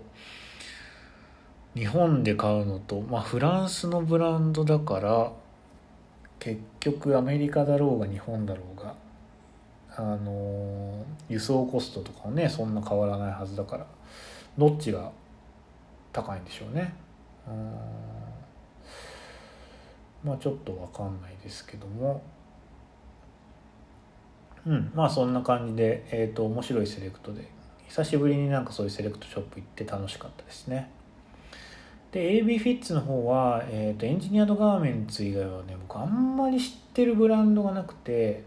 [1.75, 5.31] 日本で買うのと、まあ、フランスのブランドだから
[6.39, 8.93] 結局アメリカだろうが日本だろうが
[9.97, 13.87] あの輸送コストとかはねそんな変わらないはずだから
[14.57, 15.11] どっちが
[16.13, 16.93] 高いんでしょうね。
[17.47, 17.75] うん。
[20.23, 22.21] まあちょっと分かんないですけども。
[24.65, 24.91] うん。
[24.95, 27.49] まあそんな感じで、えーと、面白いセレクトで
[27.89, 30.89] 久しぶりになんかそういうセレクトショップ行って楽しかったですね。
[32.15, 38.41] で AB フィッツの方は、えーと、エンジニアードガーメンツ以外はね僕あんまり知ってるブランドがなくて、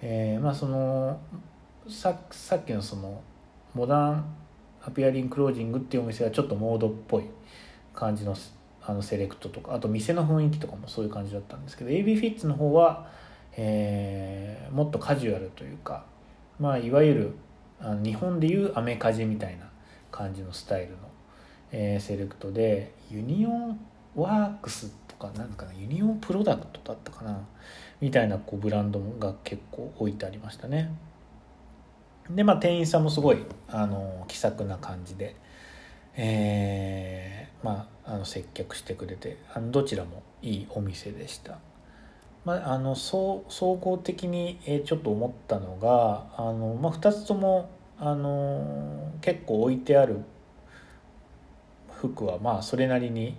[0.00, 1.18] えー、まあその
[1.88, 3.20] ささっきのその
[3.74, 4.24] モダン
[4.80, 7.24] アピアリンクロージングっていうお店はちょっとモードっぽい
[7.92, 8.36] 感じの
[8.86, 13.08] あのセレクトとかあと店の雰囲気とかもそういう感じだったんですけど AB フィッツの方は
[13.56, 16.04] えー、もっとカジュアルというか、
[16.58, 17.34] まあ、いわゆる
[17.80, 19.68] あの日本でいうアメカジみたいな
[20.10, 20.96] 感じのスタイルの、
[21.76, 23.80] えー、セレクトでユニオン
[24.14, 27.44] ワークスとかなんかなユニオンプロダクトだったかな
[28.00, 30.94] みたいなこうブランドが結構置いてありましたね。
[32.30, 35.34] でまあ店員さんもすごいあの気さくな感じで
[36.16, 41.58] えー、まああの接客してくれてあのどちらもいいお店でした。
[42.44, 50.20] まあ、あの総総合的にちょっと思ったのがあの、まあ、2つともあの結構置いてある
[52.08, 53.36] 服はまあそれなりに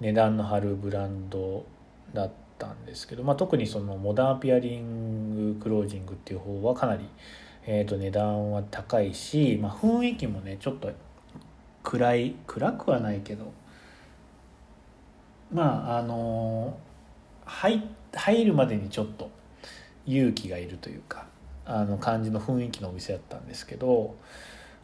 [0.00, 1.64] 値段の張るブランド
[2.14, 7.04] だったんですけど、まあ、特にそのモダンアピアリングクロージングっていう方はかなり、
[7.66, 10.90] えー、と値段は高いし、まあ、雰囲気もねちょっと
[11.82, 13.52] 暗い暗くはないけど
[15.52, 16.78] まああの
[17.44, 19.30] 入入るまでにちょっと
[20.06, 21.26] 勇気がいるというか
[21.66, 24.16] あの感じの雰囲気のお店だったんですけど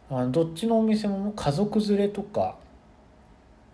[0.09, 2.57] あのどっちのお店も家族連れとか、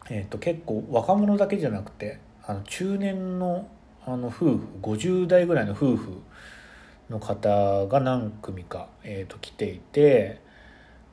[0.09, 3.67] えー、と結構若者だけじゃなくてあの中年の
[4.05, 6.21] あの夫婦50代ぐらいの夫婦
[7.09, 10.41] の方が何組か、えー、と来ていて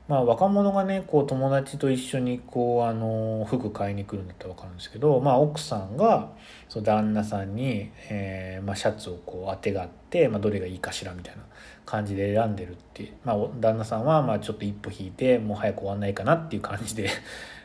[0.09, 6.31] まあ、若者がねこう友達と一緒にこうあの服買いに来るんだったら分かるんですけど、まあ、奥さんが
[6.67, 11.43] その旦那さんに、えーまあ、シャツをこうあてがって、まあ、どれがいいかしらみたいな
[11.85, 17.11] 感じで選んでるっていう、まあ、旦那さんはまあちょっと一歩引いてもう早く終わんないかなっていう感じで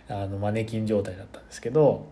[0.08, 2.06] あのマネキン状態だったんですけど、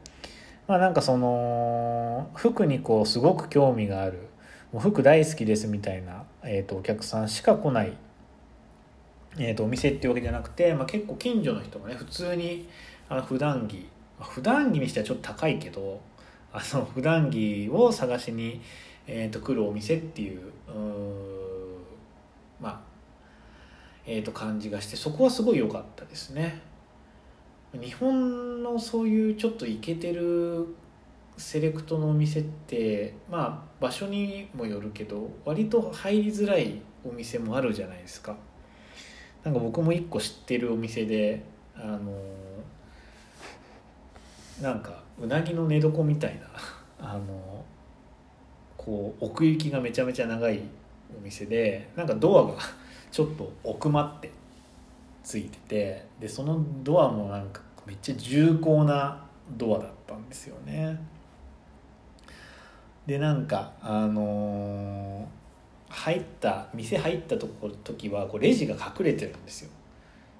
[0.66, 4.28] まあ、なんかその服にこうすごく興味がある
[4.72, 7.96] もう服大好きですみたいな、えー、とお客さんしか来ない
[9.38, 12.68] えー、とお店っていうわけじゃなくて、まあ、結構近所の人がね普通に
[13.09, 13.88] あの普段着
[14.20, 16.00] 普段着にしてはちょっと高いけど
[16.52, 18.61] あの普段着を探しに、
[19.07, 20.52] えー、と来るお店っていう
[22.61, 22.81] まあ
[24.05, 26.61] えー、と感じがしてそこはすごい良かったですね。
[27.80, 30.66] 日本のそういうちょっとイケてる
[31.38, 38.37] セレクトのお店ってまあ場所にもよるけど割と入りづらいお店もあるじゃないですか。
[39.42, 41.42] なんか僕も一個知ってるお店で
[41.74, 42.12] あの
[44.61, 46.46] なんかうなぎの寝床みたいな
[47.14, 47.64] あの
[48.76, 50.61] こう奥行きがめちゃめちゃ長い
[51.16, 52.58] お店でなんかドアが
[53.11, 54.30] ちょっと奥まって
[55.22, 59.24] ついててでそのドアもなんかめっちゃ重厚な
[59.56, 60.98] ドアだったんですよね。
[63.06, 65.42] でなんかあのー
[65.92, 69.70] 入った店入ったとこ時はこうレジが隠れてるんですよ。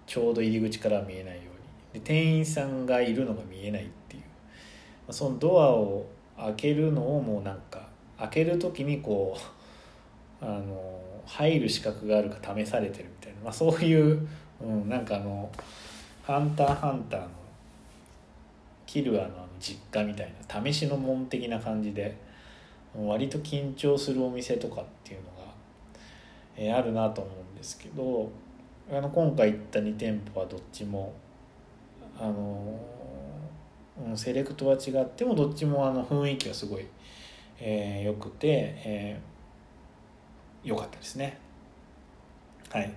[0.07, 1.43] ちょうど入り口から見えないよ
[1.93, 2.01] うに。
[2.01, 5.13] で店員さんがいるのが見えないっていう。
[5.13, 6.07] そのドアを
[6.39, 7.87] 開けるのをもうなんか
[8.19, 9.37] 開ける時にこ
[10.41, 14.27] う あの入る資格があるか試されてるみたいな、まあ、そういう、
[14.63, 15.51] うん、なんかあの
[16.25, 17.29] 「ハンターハンター」の
[18.87, 22.17] キルアの実家みたいな試しの門的な感じで
[22.95, 25.43] 割と緊張するお店とかっていうのが
[26.57, 28.31] えー、あるなと思うんですけど
[28.91, 31.13] あの今回行った2店舗はどっちも
[32.19, 32.79] あの、
[34.07, 36.87] うん、セレクトは違ってもどっちもあの雰囲気がすごい、
[37.59, 38.49] えー、よくて、
[38.85, 41.39] えー、よかったですね。
[42.71, 42.93] はい。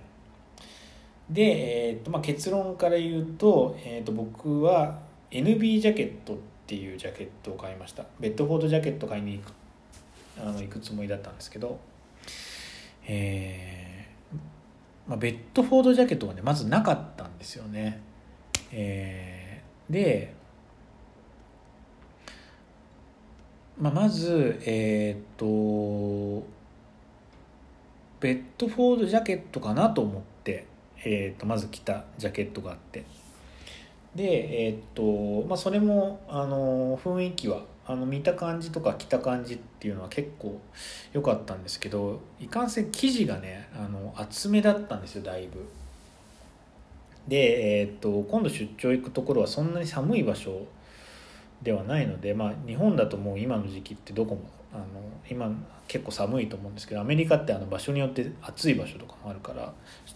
[1.30, 1.42] で、
[1.88, 5.00] えーとまあ、結論から言うと,、えー、と僕は
[5.30, 8.04] NB ジャケットっていうジャケットを買いました。
[8.20, 9.52] ベッドフォードジャケット買いに行く
[10.38, 11.78] あの行くつもりだったんですけど
[13.06, 14.36] えー、
[15.08, 18.00] まあ、ベッドフォードジャケットがねまずなかったんですよね、
[18.72, 20.34] えー、で、
[23.80, 25.46] まあ、まずえっ、と
[28.20, 30.66] ベッドフォードジャケットかなと思って、
[31.04, 33.04] えー、とまず着たジャケットがあって
[34.14, 40.60] でえー、とまあそれもあの雰囲気はあの見た感じとか着た感じっていうのは結構
[41.12, 45.68] 良かったんですけどいかんせん生地がねあの厚めだったんですよだいぶ。
[47.28, 50.66] で、えー、と今度出張行くところはそんなに寒い場所
[51.62, 54.42] ではないので、まあ、日本だともう今の時期ってどこも
[54.76, 54.86] あの
[55.30, 55.50] 今
[55.88, 59.72] 結構寒いと思うんですけどアメリカってあの場所によって暑い場所とかもあるから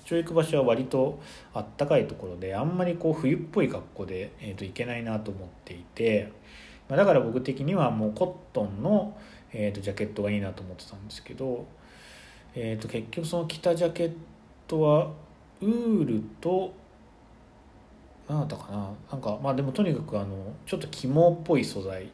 [0.06, 1.20] 出張行く場所は割と
[1.54, 6.32] あったかいところであんまりこう冬っぽい格好で、えー、といけないなと思っていて、
[6.88, 9.16] ま、だから僕的にはもうコットンの、
[9.52, 11.66] えー、とジャケットがいいなと思ってたんですけど、
[12.54, 14.12] えー、と結局その着たジャケッ
[14.66, 15.12] トは
[15.60, 16.72] ウールと
[18.28, 22.10] 何だったかななんかまあでもとにかくあのちょっと肝っぽい素材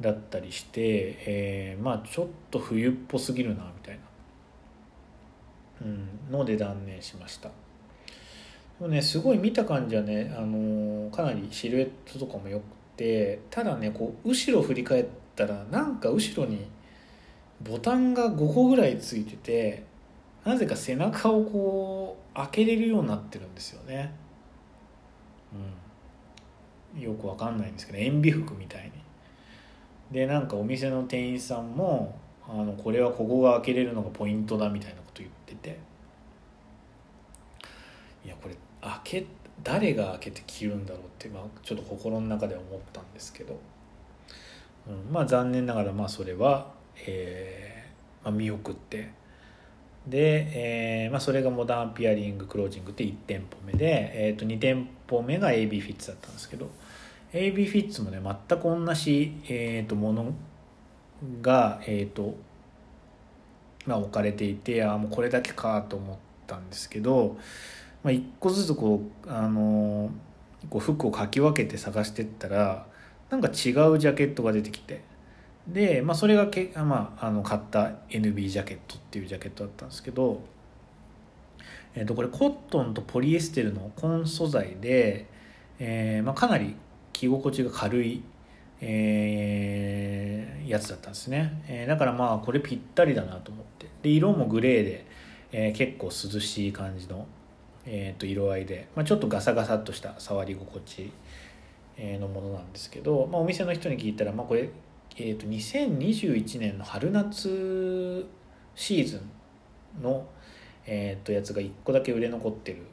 [0.00, 3.98] だったりして、えー、まあちょっと冬っぽすぎるなみたい
[5.82, 7.48] な、うん、ので断念しました。
[7.48, 7.54] で
[8.80, 12.62] もねすごい見た感じはね、あのー、かなりシルエットとかもよく
[12.96, 16.68] てただねこう後ろ振り返ったらなんか後ろに
[17.60, 19.84] ボタンが5個ぐらいついてて
[20.44, 24.14] なぜか背中をこう開けれるようになってるんですよね。
[26.94, 28.97] うん、よくわかんないんですけど塩ビ服みたいに。
[30.10, 35.78] でなんかお店の店員さんもあのこれはここが開けれるのがポイントだみたいなこと言ってて。
[38.24, 39.26] いやこれ開け
[39.62, 43.58] 誰が開けて着るんだろうって、まあ、ちょっと心の中で思ったんですけど、
[44.86, 46.72] うん、まあ残念ながらまあそれは、
[47.06, 49.10] えーまあ、見送って。
[50.06, 56.70] で、えーまあ、それがモダンピアリングクロージングって1店舗目で、えー、と2店舗目が AB フィッツだったんですけど。
[57.32, 60.32] AB フィッツもね全く同じ、えー、ともの
[61.42, 62.36] が、えーと
[63.86, 66.16] まあ、置かれていてあもうこれだけかと思っ
[66.46, 67.36] たんですけど、
[68.02, 70.10] まあ、1個ずつこう、あの
[70.70, 72.86] こう服をかき分けて探してったら
[73.30, 75.02] なんか違うジャケットが出てきて。
[75.66, 80.40] で、まあ、それがけ、まあ、あの買った NB ジャケットっていうジャケットだったんですけど、
[81.94, 85.26] えー、とこれコットンとポリエステルの根素材で、
[85.78, 86.74] えーまあ、かなり
[87.18, 88.22] 着心地が軽い、
[88.80, 93.88] えー、やつだったんですね、えー、だからまあこれぴったりだなと思って。
[94.02, 95.06] で色もグレーで、
[95.50, 97.26] えー、結構涼しい感じの、
[97.84, 101.12] えー、と色合いで、まあ、ちょっとガサガサっとした触り心地
[101.98, 104.70] のものなんですけど、まあ、お店の人に聞いたら、まあ、これ
[105.20, 108.24] えーと、2021年の春夏
[108.76, 109.20] シーズ
[109.98, 110.24] ンの、
[110.86, 112.86] えー、とやつが1個だけ売れ残ってる、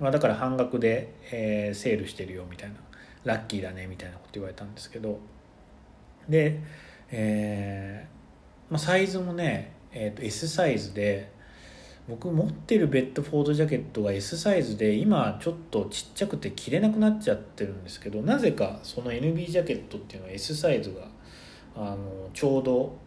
[0.00, 2.76] まあ、だから半額で、えー、セールしてるよみたいな。
[3.24, 5.18] ラッキーだねみたいなこと言われたんですけど。
[6.28, 6.60] で、
[7.10, 11.32] えーまあ、サイズもね、えー、と S サイズで
[12.08, 21.06] 僕持ってるベッドフォードジャケットが S サイズで今ちょっとちっちゃくて着れなくなっちゃってるんですけどなぜかその NB ジャケットっていうのは S サイズが
[21.76, 22.98] あのちょうど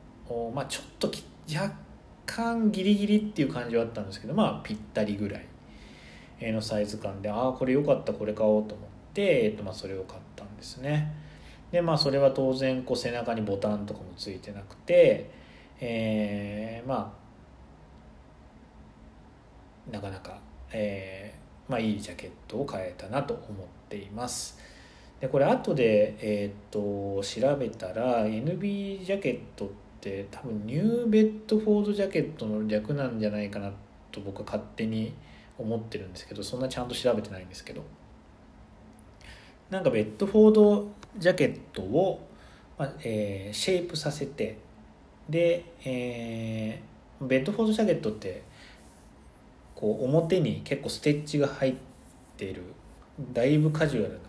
[0.53, 1.11] まあちょっと
[1.53, 1.75] 若
[2.25, 5.45] 干ギリギリっていう感じはあったんですけどまあぴったりぐらい。
[6.41, 11.13] のサイズ感でああこれよかったこれ買おうと思って、えっと、まあそれを買ったんですね
[11.71, 15.29] でまあそれは当然こう背中にボタンとかもついてなくて
[15.79, 17.13] えー、ま
[19.89, 20.37] あなかなか、
[20.71, 24.57] えー、まあ、いいジャケットを買えたなと思っています。
[25.21, 29.69] でこれ後で、えー、っと調べたら NB ジャケットっ
[29.99, 33.71] て多分ニューベッドフォードジャケットの略なんじゃないかな
[34.11, 35.13] と僕は勝手に思
[35.57, 37.83] 思ってるんですけどそんなちゃんと調べてないんですけど。
[39.69, 40.87] なんかベッドフォード
[41.17, 42.25] ジャケットを、
[42.77, 44.57] まあえー、シェイプさせて
[45.29, 48.43] で、えー、ベッドフォードジャケットって
[49.75, 51.75] こう表に結構ステッチが入っ
[52.37, 52.63] てる
[53.33, 54.19] だいぶカジュアル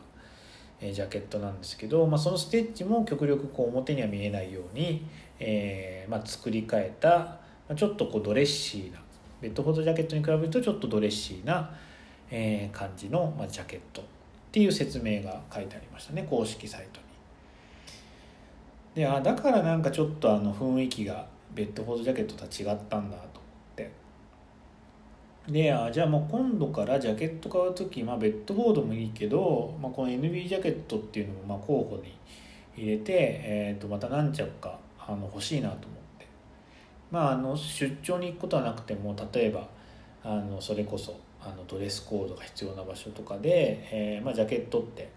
[0.82, 5.06] なジャケットなんですけど、まあ、そのステッチも極力こう表には見えないように、
[5.38, 7.38] えーまあ、作り変えた
[7.76, 9.00] ちょっとこうドレッシーな
[9.40, 11.70] ベッドフォードジャケットに比べるとちょっとドレッシーな、
[12.30, 14.04] えー、感じの、まあ、ジャケットっ
[14.50, 17.06] ていう説明が書いてありましたね公式サイトに。
[18.94, 23.38] であだからなんかちょっとあの雰囲気がベッドフォードジャケットとは違ったんだと
[25.50, 32.14] であじゃあもう今度からジャケット買う時、まあ、ベッドフォードもいいけど、まあ、この NB ジャケットっていうのもまあ候補に
[32.76, 33.12] 入れて、
[33.42, 35.97] えー、とまた何着かあの欲しいなと思って
[37.10, 39.68] まああの出張に行くことはなくても例えば
[40.22, 45.08] あのそれこそあのドレスコードが必要な場所とかで、えーまあ、ジャケットって、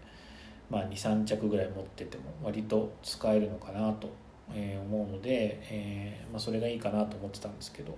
[0.70, 4.08] まあ、23着ぐらい持ってても割と使えるのかなと
[4.48, 7.96] 思うので、えーまあ、それがいいかなと思ってたんですけど。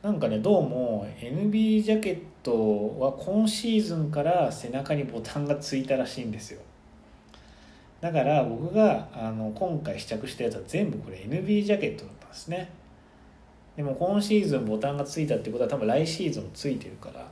[0.00, 6.60] なんかねどうも NB ジャケットは今シーズンから背中にボタンがついたらしいんですよ
[8.00, 12.70] だから僕があの今回試着したやつは全部これ NB ジャケットだったんですね
[13.78, 17.30] でも今シーズンボタンがついたってことは多分来シーズンもついてるから。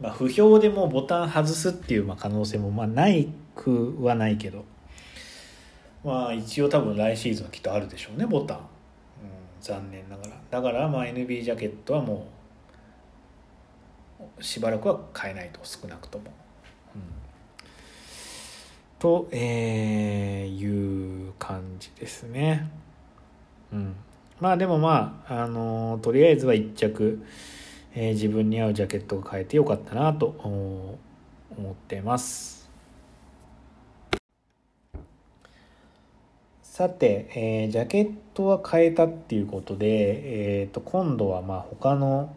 [0.00, 4.64] まあ不評でもボタン外すっていうまあ可能性もまあないくはないけど。
[6.02, 8.64] まあ一応多分来シーズンはきっとあるでしょうねボタン、うん、
[9.60, 10.40] 残念ながら。
[10.50, 12.26] だからまあ NB ジャケットはも
[14.38, 16.24] うしばらくは買えないと少なくとも、
[16.94, 17.02] うん、
[18.98, 22.70] と、えー、いう感じですね。
[23.70, 23.94] うん。
[24.40, 27.20] まあでもまあ、あのー、とりあえずは一着、
[27.94, 30.98] えー、自分に合うジャケットが買えてよかったなと思
[31.72, 32.70] ってます。
[36.62, 42.32] さて、えー、ジャケットは変えたっていうことで、えー、と今度はまあ他の、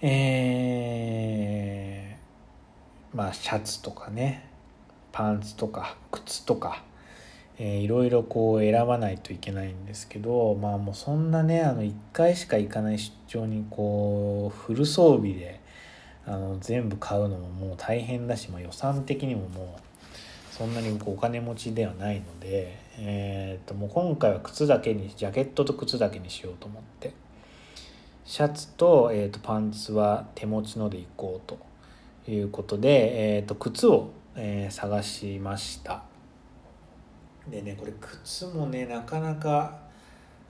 [0.00, 4.48] えー、まあシャツとかね
[5.12, 6.82] パンツとか靴とか、
[7.58, 15.60] えー、いろいろこう選ばないといけないんですけどまあもうそんなねあの1回しか行かない出張にこうフル装備で
[16.26, 27.12] あの全部買うのももう大変だし、まあ、予算的にももうそんなにお金持ちではないので、えー、ともう今回は靴だけにジャケットと靴だけにしようと思って
[28.24, 31.58] シャツと,、えー、とパンツは手持ちのでいこうと
[32.30, 36.02] いうことで、えー、と靴を、えー、探しました。
[37.48, 39.78] でねこれ靴もねなかなか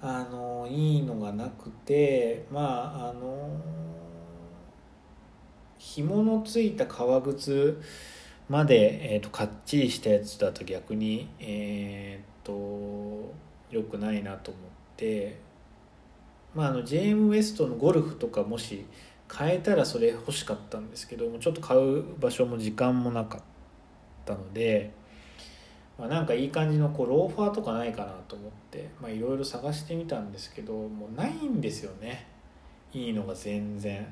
[0.01, 3.61] あのいいのがなくてまああの
[5.79, 7.81] 紐のついた革靴
[8.49, 13.33] まで、えーと、かっちりしたやつだと逆にえっ、ー、と
[13.71, 14.63] 良くないなと思っ
[14.97, 15.39] て
[16.55, 18.87] まああのジェーム・ウエストのゴルフとかもし
[19.35, 23.41] 変えたらそれ欲しかったんですけどもちょっと買う場所も時間もなかっ
[24.25, 24.93] たので、
[25.99, 32.27] まあ、なんかいい感じのこうローファーとかないかなと思っていろいろ探してみたんですけどもうないんですよね。
[32.93, 34.07] いいのが全然。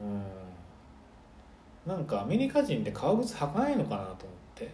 [0.00, 0.22] うん。
[1.86, 4.16] なんかアメリカ人って革靴履かないのかなと思っ
[4.56, 4.70] て。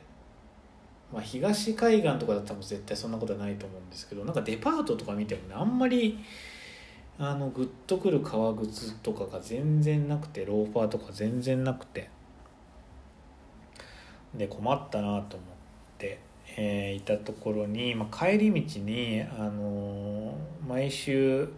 [1.12, 6.18] まあ東海岸とかだったら絶対そんなことはないと思うんですけどなんかデパートとか見てもねあんまり
[7.18, 12.09] あのグッとくる革靴とかが全然なくてローファーとか全然なくて。
[14.34, 15.57] で困ったなと思って、
[16.57, 21.49] えー、いたところに、まあ、帰り道に、あのー、毎週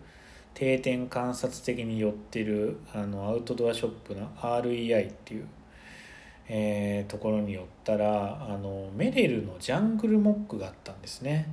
[0.54, 5.46] 定点観察的に寄ってるあのアウトドアショップの REI っていう、
[6.48, 11.48] えー、ところに寄ったらあのメレルのジャングルモックがあったんですね。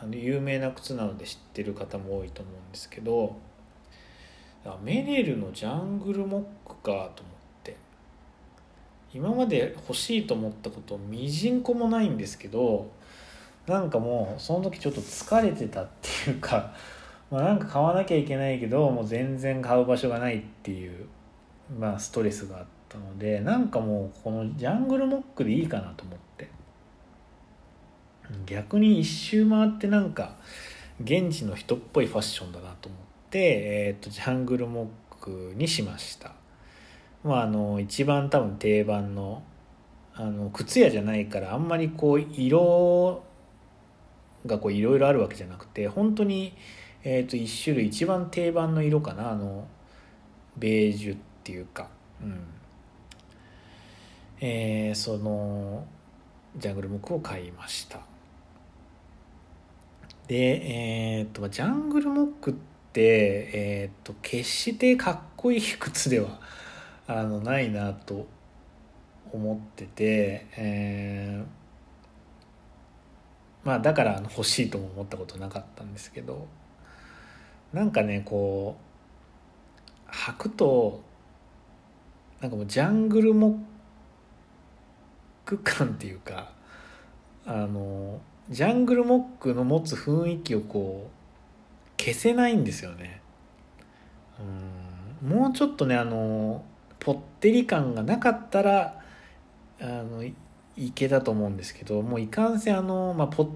[0.00, 3.36] あの有名な靴なので知ってる方も多いと思うんですけど
[4.82, 7.31] メレルのジャングルモックかと思って。
[9.14, 12.90] 今まで欲しいと思ったことみじんこもないんですけど
[13.66, 16.74] なんかもうその時ちょっと疲れてたっていうか
[17.30, 21.06] まあ、なんか買わなきゃいけないけどもう全然買う場所がないっていう、
[21.78, 26.22] まあ、ストレスがあったのでなんかもうこのジャングルモックでいいかなと思って。
[28.46, 30.36] 逆に一周回ってなんか
[31.02, 33.00] 現地の人っぽいファッションだなと思っ
[33.30, 34.88] て、えー、とジャングルモッ
[35.20, 36.32] クにしました。
[37.24, 39.42] まああの一番多分定番の
[40.14, 43.24] あの靴屋じゃないからあんまりこう色
[44.44, 46.52] がこういろいろあるわけじゃなくて本当に
[47.04, 49.66] えー、と1種類一番定番の色かなあの
[50.56, 51.88] ベージュっていうか。
[52.22, 52.40] うん。
[54.40, 55.84] えー、その
[56.56, 58.00] ジャングルムクを買いました。
[60.28, 62.54] でえっ、ー、とジャングルモックっ
[62.92, 66.40] てえっ、と決してかっこいい靴では
[67.06, 68.26] あのないなと
[69.32, 76.46] 思っててえー、まあだから欲しいとも思ったことなかったんですけど
[77.72, 78.76] なんかねこ
[80.06, 81.02] う履くと
[82.40, 83.56] なんかもうジャングルモッ
[85.44, 86.52] ク感っていうか
[87.46, 93.22] あのジャングルモックの持つ雰囲気をこう消せないんですよね。
[95.22, 96.64] うんもうちょっとねあの
[97.02, 99.00] ぽってり感がなかったら
[99.80, 100.34] あのい
[100.94, 103.48] けたと思うんですけどもういかんせんあの、まあ、ぽっ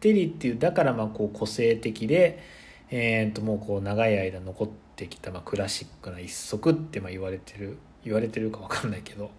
[0.00, 2.42] てりっていうだからまあこう個性的で
[2.90, 9.30] えー、ともうこう長い間残ってきた、まあ、クラシックな一足ってまあ言われてる言われてるか分かんないけど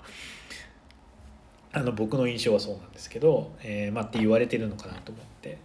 [1.72, 5.58] あの僕の印象はそうなんですけど、えー、まあって言われてるのかなと思って、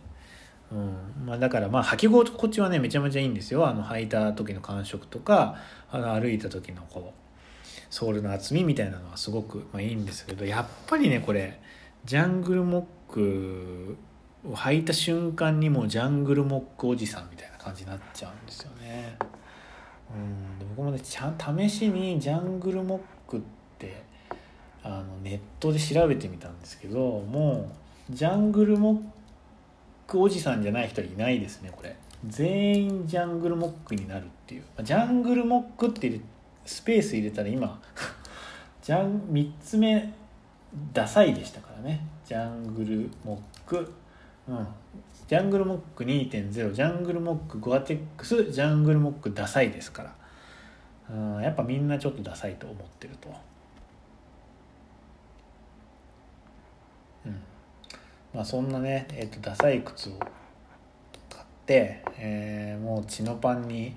[0.71, 1.27] うん。
[1.27, 3.67] まあ、だからまあ履き心地はねめちゃめちゃいいんですよ。
[3.67, 5.57] あの履いた時の感触とか
[5.91, 7.24] あの歩いた時のこう
[7.95, 11.61] ソールの厚みみたいなのはすごく、まあ、いいんですけどやっぱりねこれ
[12.05, 13.97] ジャングルモック
[14.45, 19.17] を履いた瞬間にもうジャングルモックおじさんみたいな感じになっちゃうんですよね。
[20.11, 23.41] うん僕もねちゃ試しにジャングルモックっ
[23.79, 24.03] て
[24.83, 27.71] あのネットで調べてみたんですけども
[28.11, 29.01] うジャングルモッ
[30.09, 31.95] クおじさんじゃない人いないですねこれ
[32.27, 36.21] 全員ジャングルモックになるっていうジャングルモックって
[36.65, 37.81] スペース入れたら今
[38.83, 40.13] ジャン3つ目
[40.93, 42.07] ダサいでしたからね。
[42.27, 43.93] ジャングルモック。
[44.49, 44.67] うん。
[45.27, 48.51] ジャングルモック2.0ジャングルモックゴアテックス。
[48.51, 50.15] ジャングルモックダサいですから、
[51.11, 53.33] うん、やっぱみんなちょっとダサいと思ってると。
[57.25, 57.41] うん。
[58.35, 63.97] まあ、そんなね、えーと、ダサい靴を買って、えー、もう血のパンに、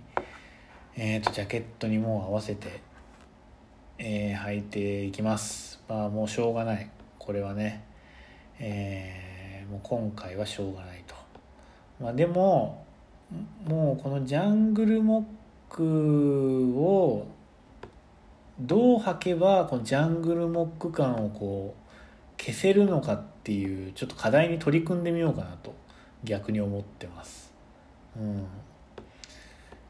[0.99, 2.81] えーと、ジャケットにもう合わせて、
[3.99, 5.79] えー、履いていきます。
[5.87, 6.89] まあもうしょうがない。
[7.19, 7.85] これはね、
[8.57, 11.13] えー、もう今回はしょうがないと、
[12.01, 12.83] まあ、でも
[13.67, 15.25] もうこのジャングルモッ
[15.69, 17.27] クを
[18.59, 25.75] どう履けばこのジャングルモック感をこう消せるのかっていうちょっと課題に取り組んでみようかなと
[26.23, 27.53] 逆に思ってます。
[28.19, 28.47] うん、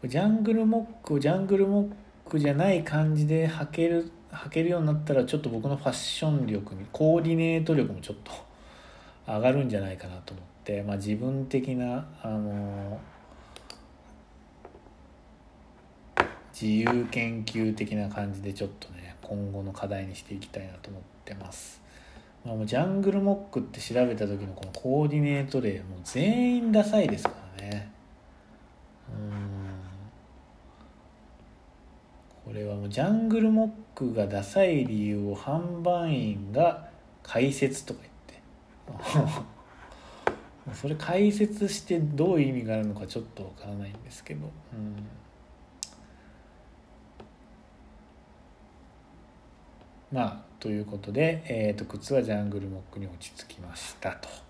[0.07, 1.91] ジャングルモックをジャングルモッ
[2.29, 8.31] クじゃない感じで履ける履けるようになったらちょっと僕のファッション力にコーディネート力もちょっと
[9.27, 12.99] 上がるんじゃないかなと思って、まあ、自分的なあの
[16.53, 21.81] 自由研究的な感じでちょっとね今後の課題にしていきたいなと思ってます。
[22.45, 27.91] まあ、もうジャングルモックって調べた時のこのコーディネート例もう全員ダサいですからね
[29.09, 29.56] うん
[32.47, 36.87] これはもうジャングルモックがダサい理由を販売員が
[37.21, 39.57] 解説とか言って。
[40.73, 44.49] それ解説してどういう意味があるのかちょっとわからないんですけど。
[44.73, 44.95] うん。
[50.13, 54.46] まあということで、えーと、靴はジャングルモックに落ち着きましたと。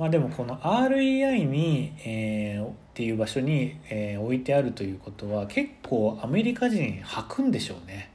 [0.00, 8.10] まあでもこの REI に、えー、っていう場所に、えー、置いてあるということは結構アメリカ人履くんでしょうね。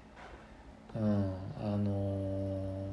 [0.95, 1.33] うん、
[1.63, 2.87] あのー、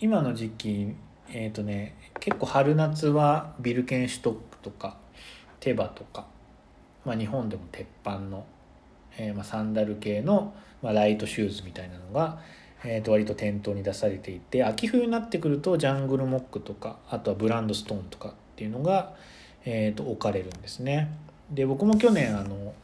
[0.00, 0.94] 今の時期
[1.28, 4.96] えっ、ー、とね結構春夏はビルケンシュトックとか
[5.60, 6.26] テバとか、
[7.04, 8.46] まあ、日本でも鉄板の
[9.16, 12.40] えー、まあ、サンダル系の、まあ、ライトシューズみたいなのが、
[12.84, 19.14] えー、と割と店頭に出されていて秋冬になってくるとジャングルモックとかあとはブランドストーンとかっていうのが、
[19.64, 21.10] えー、と置かれるんですね。
[21.50, 22.74] で僕も去年あの、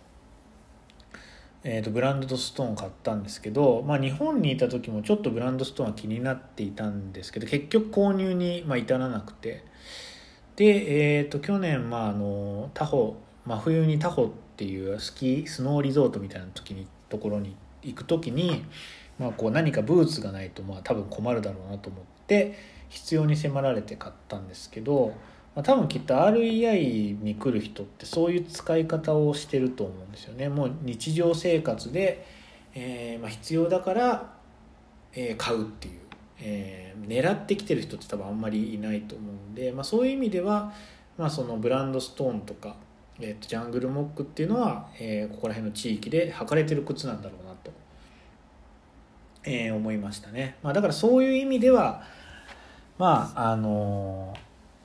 [1.64, 9.64] えー、とブランドストーン買ったんですけど、まあ、日本にいた時もちょっとブランドストーンは気になっていたんですけど結局購入に、ま、至らなくて。
[10.56, 18.64] で、えー、と去年、まあ、あの他方真冬にタホっていうスキースノーリゾートみたいな時にところに行く時に、
[19.20, 22.58] まあ、こう何かブーツがないとまあ多分困るだろうなと思って
[22.88, 25.12] 必要に迫られて買ったんですけど、
[25.54, 30.48] まあ、多分きっと REI に来る人ってそういう使い方をしてると思うんですよね。
[30.48, 32.26] もう日常生活で、
[32.74, 34.32] えーまあ、必要だから、
[35.12, 36.00] えー、買うっていう、
[36.40, 40.72] えー、狙ってきてる人って多分あんまりいないと思うんで、まあ、そういう意味では、
[41.18, 42.74] まあ、そのブランドストーンとか
[43.22, 47.70] えーと、ジャングルモックっていうのは、えー、ここら辺の地域で履かれてる靴なんだろうなと、
[49.44, 52.02] えー、思いましたね、まあ、だからそういう意味では
[52.98, 54.34] まああの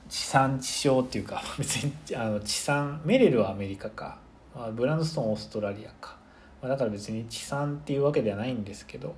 [0.08, 4.18] 地産地消っていうか 別にあの地産メレルはアメリカか、
[4.54, 6.16] まあ、ブランドストーンオーストラリアか、
[6.62, 9.14] まあ、だから別に地産っていうわけではないんですけど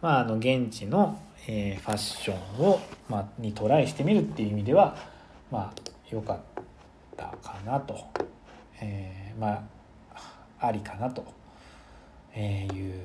[0.00, 4.96] まああの現地の、えー、ファッションを、まあ、にトライしてみるっていう意味では
[5.50, 6.38] まあ良かっ
[7.16, 7.98] たかなと。
[8.80, 11.36] えー、まあありかなと。
[12.38, 13.00] いう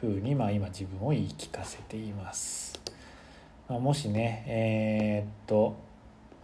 [0.00, 2.78] ふうに、まあ、今自分を言い聞かせています。
[3.68, 5.76] まあ、もしねえー、っと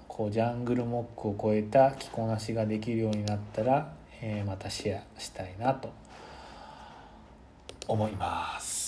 [0.08, 5.90] こうジャングルモックを超えた着こなしができるようになったら、えー、またシェアしたいなと
[7.88, 8.82] 思います。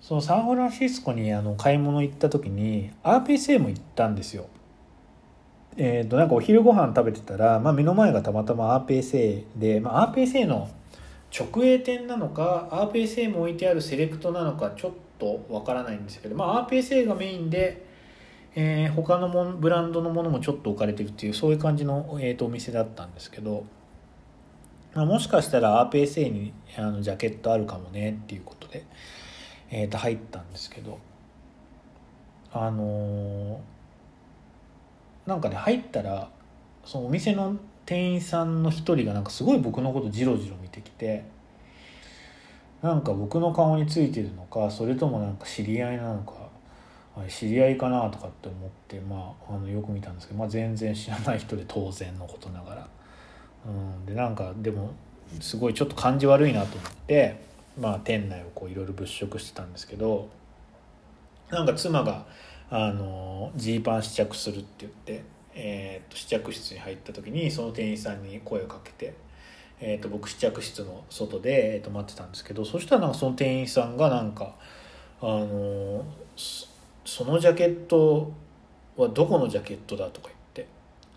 [0.00, 4.46] そのサンフランシスコにあの買い物行った時に RPSA も行ったんですよ。
[5.76, 10.70] えー、となんかお昼ご飯食べてたら、まあ、目の前がたまたま RPSA で、まあ、RPSA の
[11.36, 17.86] 直営店なのか RPSA も置いてあるセレクトなのかちょっとわからないんですけど、まあ、RPSA がメインで、
[18.54, 23.64] えー、他のもブランドのものもちょっと置かれてるっていうそういう感じの、えー、とお店だったんですけど、
[24.94, 28.84] まあ、もしかしたら RPSA にあのジャケットあるかもねっていうことで、
[29.70, 30.98] えー、と入ったんですけど
[32.52, 33.58] あのー、
[35.26, 36.30] なんかね入ったら
[36.84, 37.56] そのお店の
[37.86, 41.24] 店員さんの一人がなんかすごい僕のことジロジロ見てきて
[42.80, 46.34] なんか僕の顔についてるのかそれともなんか知り合いなのか
[47.28, 52.88] 知り合いかなとかって思ってまああのよく見たんですけど、まあ、全然知らない人で当然のことながら、
[53.66, 54.92] うん、でなんかでも
[55.40, 57.36] すごいちょっと感じ悪いなと思って、
[57.78, 60.28] まあ、店内をいろいろ物色してたんですけど
[61.50, 62.24] なんか妻が
[62.74, 65.22] あのジーパン試着するって言って
[65.54, 69.14] えーと、試着室に入った時にその店員さんに声をかけて、
[69.80, 74.54] えーと、僕試着室の外で、えーと、待ってたんですけどそしたらなんかその店員さんがなんか
[75.20, 76.04] あの
[77.04, 78.32] そのジャケット
[78.96, 80.66] はどこのジャケットだとか言って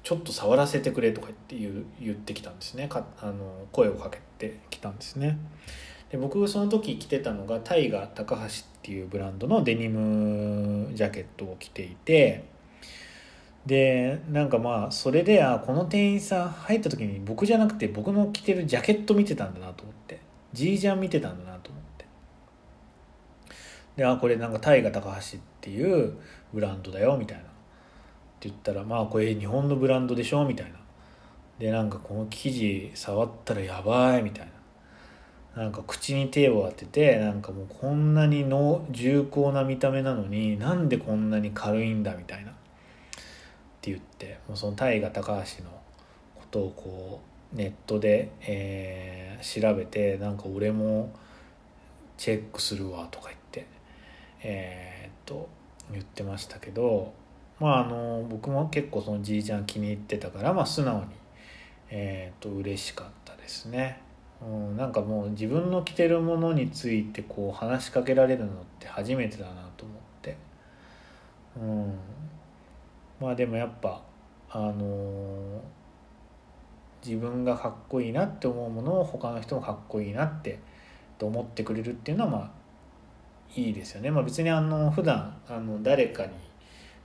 [0.03, 2.87] ちょっと触らせてくれとか言って言ってきたんですね。
[2.87, 5.37] かあの声をかけてきたんですね。
[6.11, 8.47] で僕その時着てたのがタイガ高橋っ
[8.83, 12.45] ていうブランドのデニムジャケットを着ていて
[13.65, 20.19] でなんかまあそれであこの店員さん入った時に僕じゃなくて僕の着てるジャケット見てたんだなと思って
[20.53, 22.05] ジージャン見てたんだなと思って。
[23.97, 26.17] であこれなんかタイガ高橋っていう
[26.53, 27.43] ブランドだよみたいな。
[27.43, 27.47] っ
[28.39, 30.79] て言ったらまあこれ日本のブランドでしょみたいな。
[31.57, 34.51] でなんかこの生地触ったらやばいみたいな。
[35.55, 42.53] なんか口に手を当ててなんかもうこんなにの重厚な見た目なのになんでこんなに軽いんだみたいなっ
[43.81, 45.69] て言ってもうその大河高橋の
[46.35, 47.21] ことをこ
[47.53, 51.13] うネットで、えー、調べてなんか俺も
[52.17, 53.67] チェックするわとか言って
[54.43, 55.47] えー、っと
[55.89, 57.13] 言ってましたけど
[57.61, 61.05] まああの僕も結構そのじいちゃん気に入ってたからまあ素直に
[61.89, 64.04] えー、っと嬉しかったですね。
[64.41, 70.37] うん、なんかもう自分の着てるものについてこう話しかけられるのって初めてだなと思って、
[71.57, 71.93] うん、
[73.19, 74.01] まあでもやっぱ
[74.49, 75.59] あのー、
[77.05, 80.59] 自分がかっこいいなって思うものを他の人もかっこいいなって
[81.17, 82.65] と思ってくれるっていうのはまあ
[83.55, 84.11] いいですよね。
[84.11, 86.31] まあ、別にあの普段あの誰かに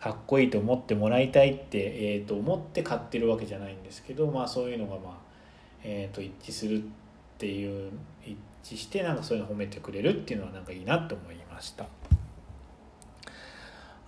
[0.01, 1.79] かっこいいと思ってもらいたいって、
[2.15, 5.19] えー、と思って買ってるわけじゃないんですけど、まあ、そういうのが、まあ
[5.85, 7.00] えー、と一致するって
[7.41, 7.91] ていう
[8.23, 8.37] 一
[8.75, 11.87] 致してなんかそういうの褒めてくれるっていうのはなんかいいなと思いました。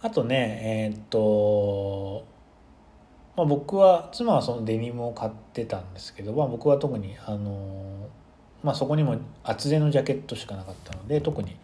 [0.02, 2.26] あとねえー、っと、
[3.36, 8.08] まあ、僕は妻はそのデニムを買ってたんですけど、まあ、僕は特にあの、
[8.62, 11.56] まあ、そこにも厚手のジャケットしかなかったので特に、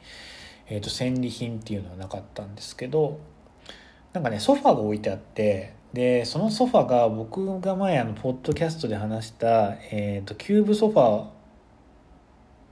[0.69, 3.19] えー、と戦利品っていうのはなかったんですけど
[4.13, 11.38] なんかねソファーが置いてあってでそのソファが僕が前あのポッドキャストで話した、えー、とキューブソファ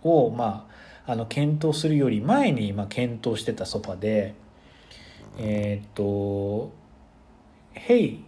[0.07, 0.69] をま
[1.07, 4.35] ああの検討するより前にまあ検討してたソファで
[5.39, 6.73] えっ、と、
[7.73, 8.25] ヘイ、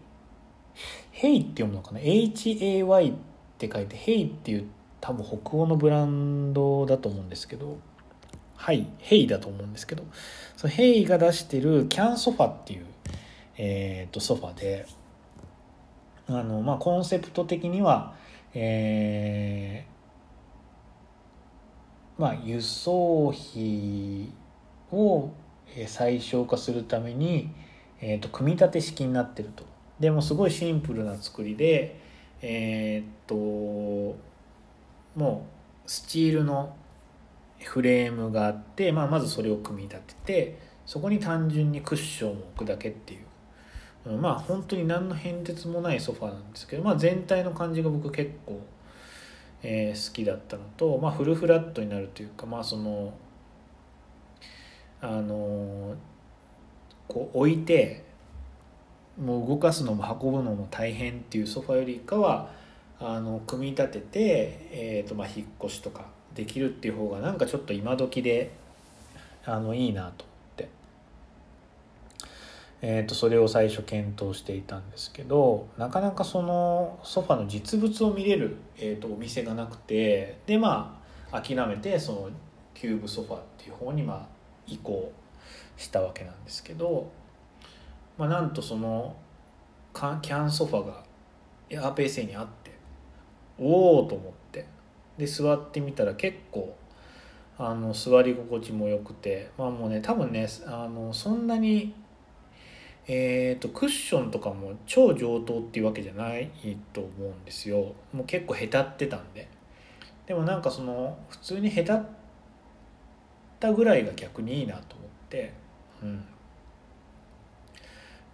[1.11, 3.14] ヘイって読むのかな ?HAY っ
[3.59, 4.68] て書いて、ヘイっていう
[5.01, 7.79] 多分北欧のブランドだと思うんですけど、
[8.57, 10.05] はい、ヘイだと思うんですけど、
[10.57, 12.87] そのヘイが出してるキャンソファっていう、
[13.57, 14.87] えっ、と、ソファで、
[16.29, 18.14] あの、まあ、コンセプト的には、
[18.53, 19.98] えー、
[22.19, 24.33] まあ、輸送費
[24.93, 25.31] を
[25.87, 27.51] 最小化するために、
[28.01, 29.64] えーと、組み立て式になってると。
[30.01, 32.01] でもすごいシンプルな作りで
[32.41, 34.16] えっ、とも
[35.16, 36.77] うスチールの
[37.61, 43.21] フレームがあって、まあ、まずそれを組み立ててそこに単純にクッションを置くだけっていう。
[44.16, 48.59] まあ本当に何の変哲もないソファなんですけど、まあ、全体の感じが僕結構、
[49.63, 53.13] えー、好きだったのと、まあ、フルフラットになるというかまあその
[55.01, 55.95] あの
[57.07, 58.05] こう置いて
[59.21, 62.51] もう動かすのも運ぶのも大変っていうソファよりかは
[63.01, 68.53] あの組み立てて、えーとまあ、引っ越しとかできるっていう方がなんかちょっと今時で
[69.45, 70.25] あのいいなと、
[72.81, 81.01] えー、とそれを最初検討していたんですけどなかなかそのソファの実物を見れる、えー、とお店がなくてでま
[81.33, 82.31] あ諦めてその
[82.74, 84.26] キューブソファっていう方にまあ
[84.66, 85.12] 移行
[85.76, 87.11] したわけなんですけど、
[88.16, 89.16] まあ、なんとその
[89.95, 91.05] キャンソファが
[91.70, 92.72] RPSA にあって
[93.59, 94.66] おおと思って
[95.16, 96.76] で座ってみたら結構
[97.59, 101.93] あの座り心地も良くてまあもうね多分ねあのそんなに
[103.11, 106.51] えーと、クッションとかも超上等っていうわけじゃない
[106.93, 107.95] と思うんですよ。
[108.13, 109.49] もう結構へたってたんで。
[110.27, 112.07] でもなんかその普通にへたっ
[113.59, 115.55] たぐらいが逆にいいなと思って。
[116.03, 116.23] うん。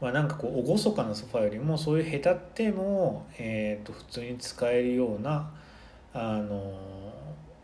[0.01, 5.51] まあなんかこう厳かなソファよりもそういうへたっても、えー、と普通に使えるような
[6.13, 6.75] あの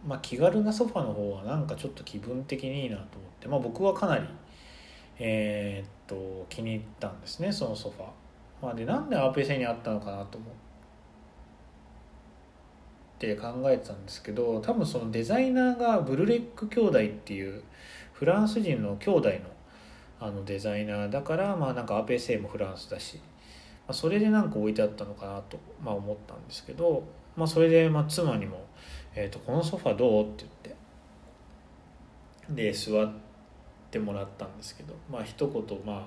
[0.07, 4.25] まあ気軽なソファの方がなんかちょっと気分的にいいなと思って、まあ、僕はかなり
[5.21, 8.07] えー、と気に入ったんですねそのソファ
[8.63, 10.51] まあ、でなんでアーペイ製にあったのかなと思っ
[13.19, 17.63] て考えてたんですけど多分そのデザイナーがブルレック兄弟っていう
[18.13, 19.37] フランス人の兄弟の
[20.23, 23.23] あのデザイナーだからまあなんかアーペイ製もフランスだし、ま
[23.89, 27.05] あ、それでなんか置いてあったのかなと、まあ、思ったんですけど、
[27.37, 28.67] まあ、それでまあ妻にも、
[29.15, 30.45] えーと「このソファどう?」って
[32.53, 33.30] 言ってで座って。
[33.91, 36.07] ってもらったんですけどまあ一言まあ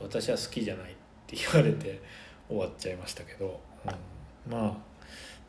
[0.00, 0.94] 私は好きじゃないっ
[1.26, 2.00] て言われて
[2.48, 4.80] 終わっちゃいましたけど、うん、ま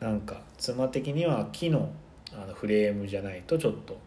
[0.01, 1.91] あなんか妻的には木の
[2.33, 3.97] あのフレームじゃないとちょっと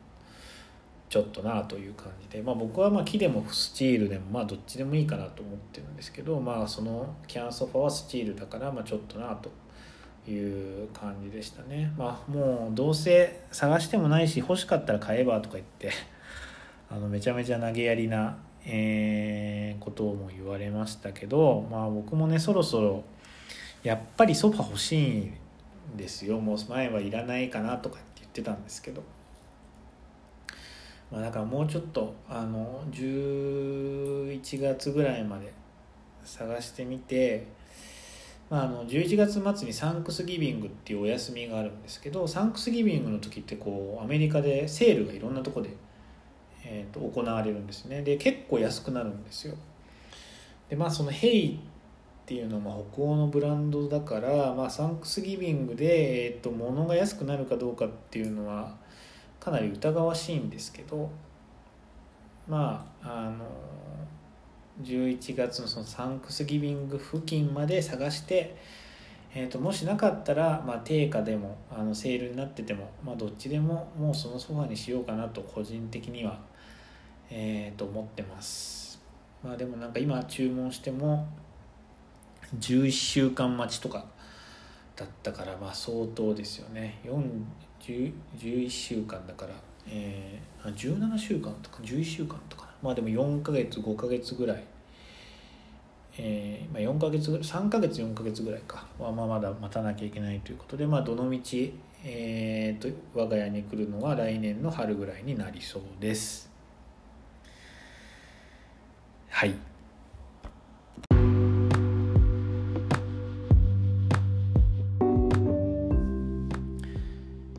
[1.09, 9.51] ちょっとなという感じで、まあ、僕はま木でもスチールでもまあどっちでもいいかなと思ってるんですけどまあそのキャンソファはスチールだからまちょっとなと
[10.31, 11.91] いう感じでしたね。
[11.97, 15.91] まあもうどうせ探してもないし欲しかったら買えばとか言って
[16.91, 23.05] あのめちゃめちゃ投げやりな、えー、ことも言われましたけど、まあ、僕もねそろそろ
[23.83, 25.33] やっぱりソファ欲しいん
[25.97, 29.03] ですよもう前はいらないかなとかって言ってたんですけど。
[31.11, 35.53] まあ、だからもうちょっとあの11月ぐらいまで
[36.25, 37.47] 探してみて、
[38.51, 45.71] まあ、あの11月末にサンクスギビングっていうお休みがあるんですけどサンクスギビングの時ってこうアメリカでセールがいろんなとこで
[46.65, 48.03] えーと、行われるんですね。
[48.03, 49.55] で結構安くなるんですよ。
[50.69, 51.59] でまあそのヘイっ
[52.27, 58.77] ていうのは北欧のブランドだから、まあ、サンクスギビングで、えーと、物が安くなるかどうかっていうのは
[59.41, 61.11] かなり疑わしいんですけど
[62.47, 63.47] まああの
[64.83, 68.57] 11月のそのサンクスギビング付近まで探して
[69.35, 76.41] えーと、もしなかったら、まあ、定価でもあのセールになってても、まあ、どっちでももうそのソファにしようかなと個人的には、
[77.31, 79.01] えー、と思ってます。
[79.43, 81.27] まあでもなんか今注文しても
[82.59, 84.05] 11週間待ちとか
[84.97, 86.99] だったからまあ相当ですよね。
[87.81, 89.53] 11週間だから、
[89.87, 94.65] えー、17週間とか11週間とかまあでも4ヶ月5ヶ月ぐらい。
[96.21, 98.85] えーまあ、4ヶ月3ヶ月4ヶ月ぐらいか。
[98.99, 101.75] は、まあ、まだ待たなきゃいけないということで、まあ、どのみち、
[102.05, 106.48] えーと、我が家に来るのは来年の春ぐらいになりそうです。
[109.39, 109.55] はい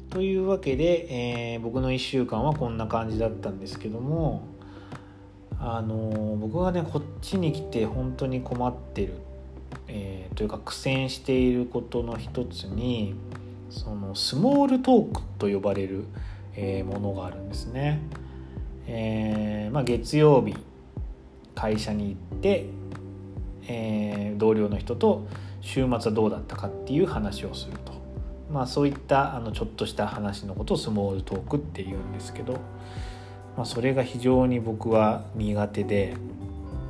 [0.09, 4.45] というわけで、えー、僕の1週間はこんな感じだったんですけども
[5.57, 9.13] あの僕がねこっちに来て本当に困ってる、
[9.87, 13.15] えー、というか苦戦していることの一つに
[13.69, 16.03] そのスモールトークと呼ばれる、
[16.57, 18.01] えー、ものがあるんですね。
[18.85, 20.57] えーまあ、月曜日
[21.59, 22.65] 会社に行って、
[23.67, 25.27] えー、同僚の人と
[25.61, 27.93] 週末はどうだったかっていう話をすると、
[28.51, 32.59] まあ、そういったあのちょっとした話のことをスモールトークっていうんですけど。
[33.59, 36.15] まあ、それが非常に僕は苦手で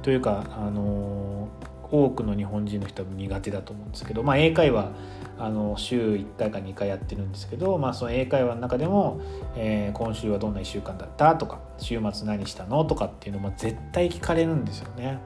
[0.03, 1.47] というか、あの
[1.91, 4.91] 多くの日本人の人は苦手だと思うんですけど、まあ、英会話
[5.39, 9.19] あの週1回か2回やってるんですけど、まあ、その英会話の中でも、
[9.55, 12.85] えー、今週はどんな1週間だったとか週末何したの？
[12.85, 15.19] とかっていうのも絶対聞かれるんですよね。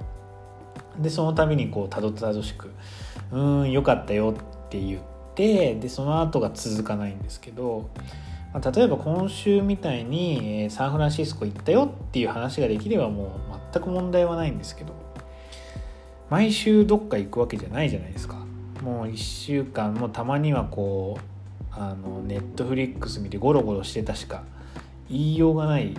[0.99, 2.71] でその度にこうたどたどしく
[3.31, 5.01] 「うーんよかったよ」って言っ
[5.35, 7.89] てでその後が続かないんですけど
[8.53, 13.29] まあ、例えば今週みたいにサンフランシスコ行ったよっていう話ができればもう
[13.73, 14.93] 全く問題はないんですけど
[16.29, 18.35] 毎週どっか行くわけじゃないじゃないですか
[18.83, 21.23] もう1週間もたまにはこう
[21.71, 24.43] あのネットフリックス見てゴロゴロしてたしか
[25.09, 25.97] 言いようがない、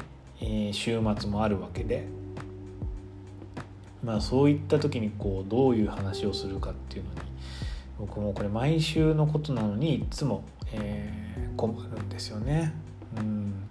[0.73, 2.07] 週末もあるわけで
[4.03, 7.21] まあそういった時にこうどういう話をするかっていうのに
[7.99, 11.13] 僕もこれ毎週のことなのにいつも、え
[11.57, 12.75] 困るんですよね。
[13.17, 13.69] うん、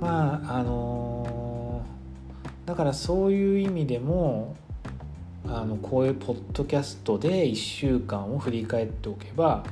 [0.00, 1.82] まああの、
[2.66, 4.56] だからそういう意味でも
[5.46, 9.64] あのこういうポッドキャストで1週間を振り返っておけば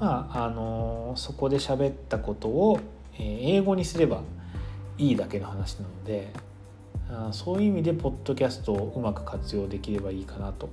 [0.00, 2.80] まああのそこで喋ったことを、
[3.18, 4.22] 英語にすれば
[4.98, 6.32] いいだけの話なので
[7.32, 10.68] そういう意味でポッドキャストをうまく活用できればいいかなと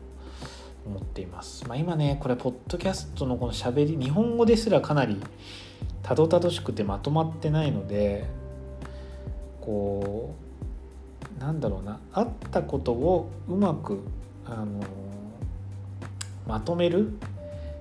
[0.86, 1.68] 思っています。
[1.68, 5.22] まあ、今ねこれポッドキャストのこの喋り日本語ですらかなり
[6.02, 8.26] たどたどしくてまとまってないので
[9.62, 10.36] こ
[11.38, 14.00] うなんだろうなあったことをうまく
[14.46, 14.84] あの
[16.48, 17.12] まとめる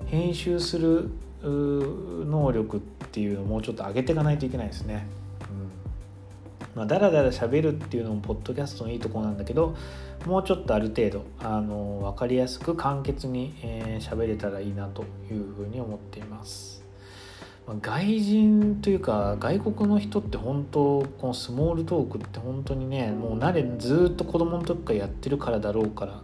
[0.07, 1.11] 編集する
[1.43, 5.07] 能力っていうのをもうちょっと上げていかないといけないですね。
[6.75, 9.75] まあ、だらだら喋るっていうのもポッドキャストのいいとこなんだけど
[10.27, 16.85] もうちょっとある程度あの分かりやすく簡潔に喋、えー、れたらいいなというふうに思っています。
[17.67, 26.23] ま外人というか外国の人って本当このスモールトークって本当にねもう慣れずっと子供の時からやってるからだろうから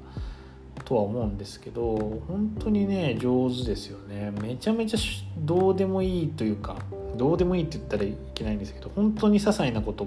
[0.85, 1.97] とは思うんですけど
[2.29, 4.33] 本当にね上手ですよね。
[4.41, 4.99] めちゃめちゃ
[5.39, 6.77] どうでもいいというか
[7.17, 10.07] どうでもいいって言ったらいけないんですけど本当に些細なこと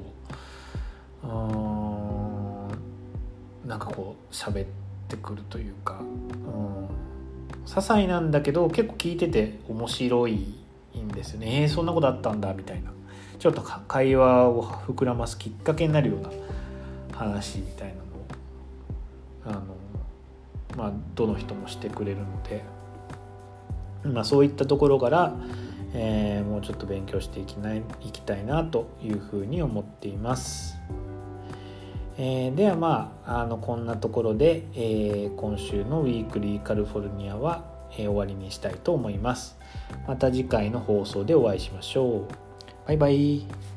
[1.27, 2.69] を
[3.65, 4.67] なんかこう喋っ
[5.07, 6.87] てくるというかうん
[7.65, 10.33] 些細なんだけど結構聞いてて面白い
[10.95, 11.63] んですよね。
[11.63, 12.91] えー、そんなことあったんだみたいな。
[13.39, 16.29] ちょっと会話を膨らますきっかけになるような
[17.15, 19.76] 話みたいなのをあの
[20.75, 22.63] まあどの人もしてくれるので、
[24.03, 25.35] まあ、そういったところから、
[25.93, 30.77] えー、もうちょっと勉強していきないいきたいなというふうに思っています。
[32.19, 39.57] えー、ではまああのこんなところで、えー、今週の「ウィークリーカリフォルニアは」え終わりにしたいと思います。
[40.07, 42.21] また次回の放送でお会いしましょう。
[42.85, 43.76] バイバイ。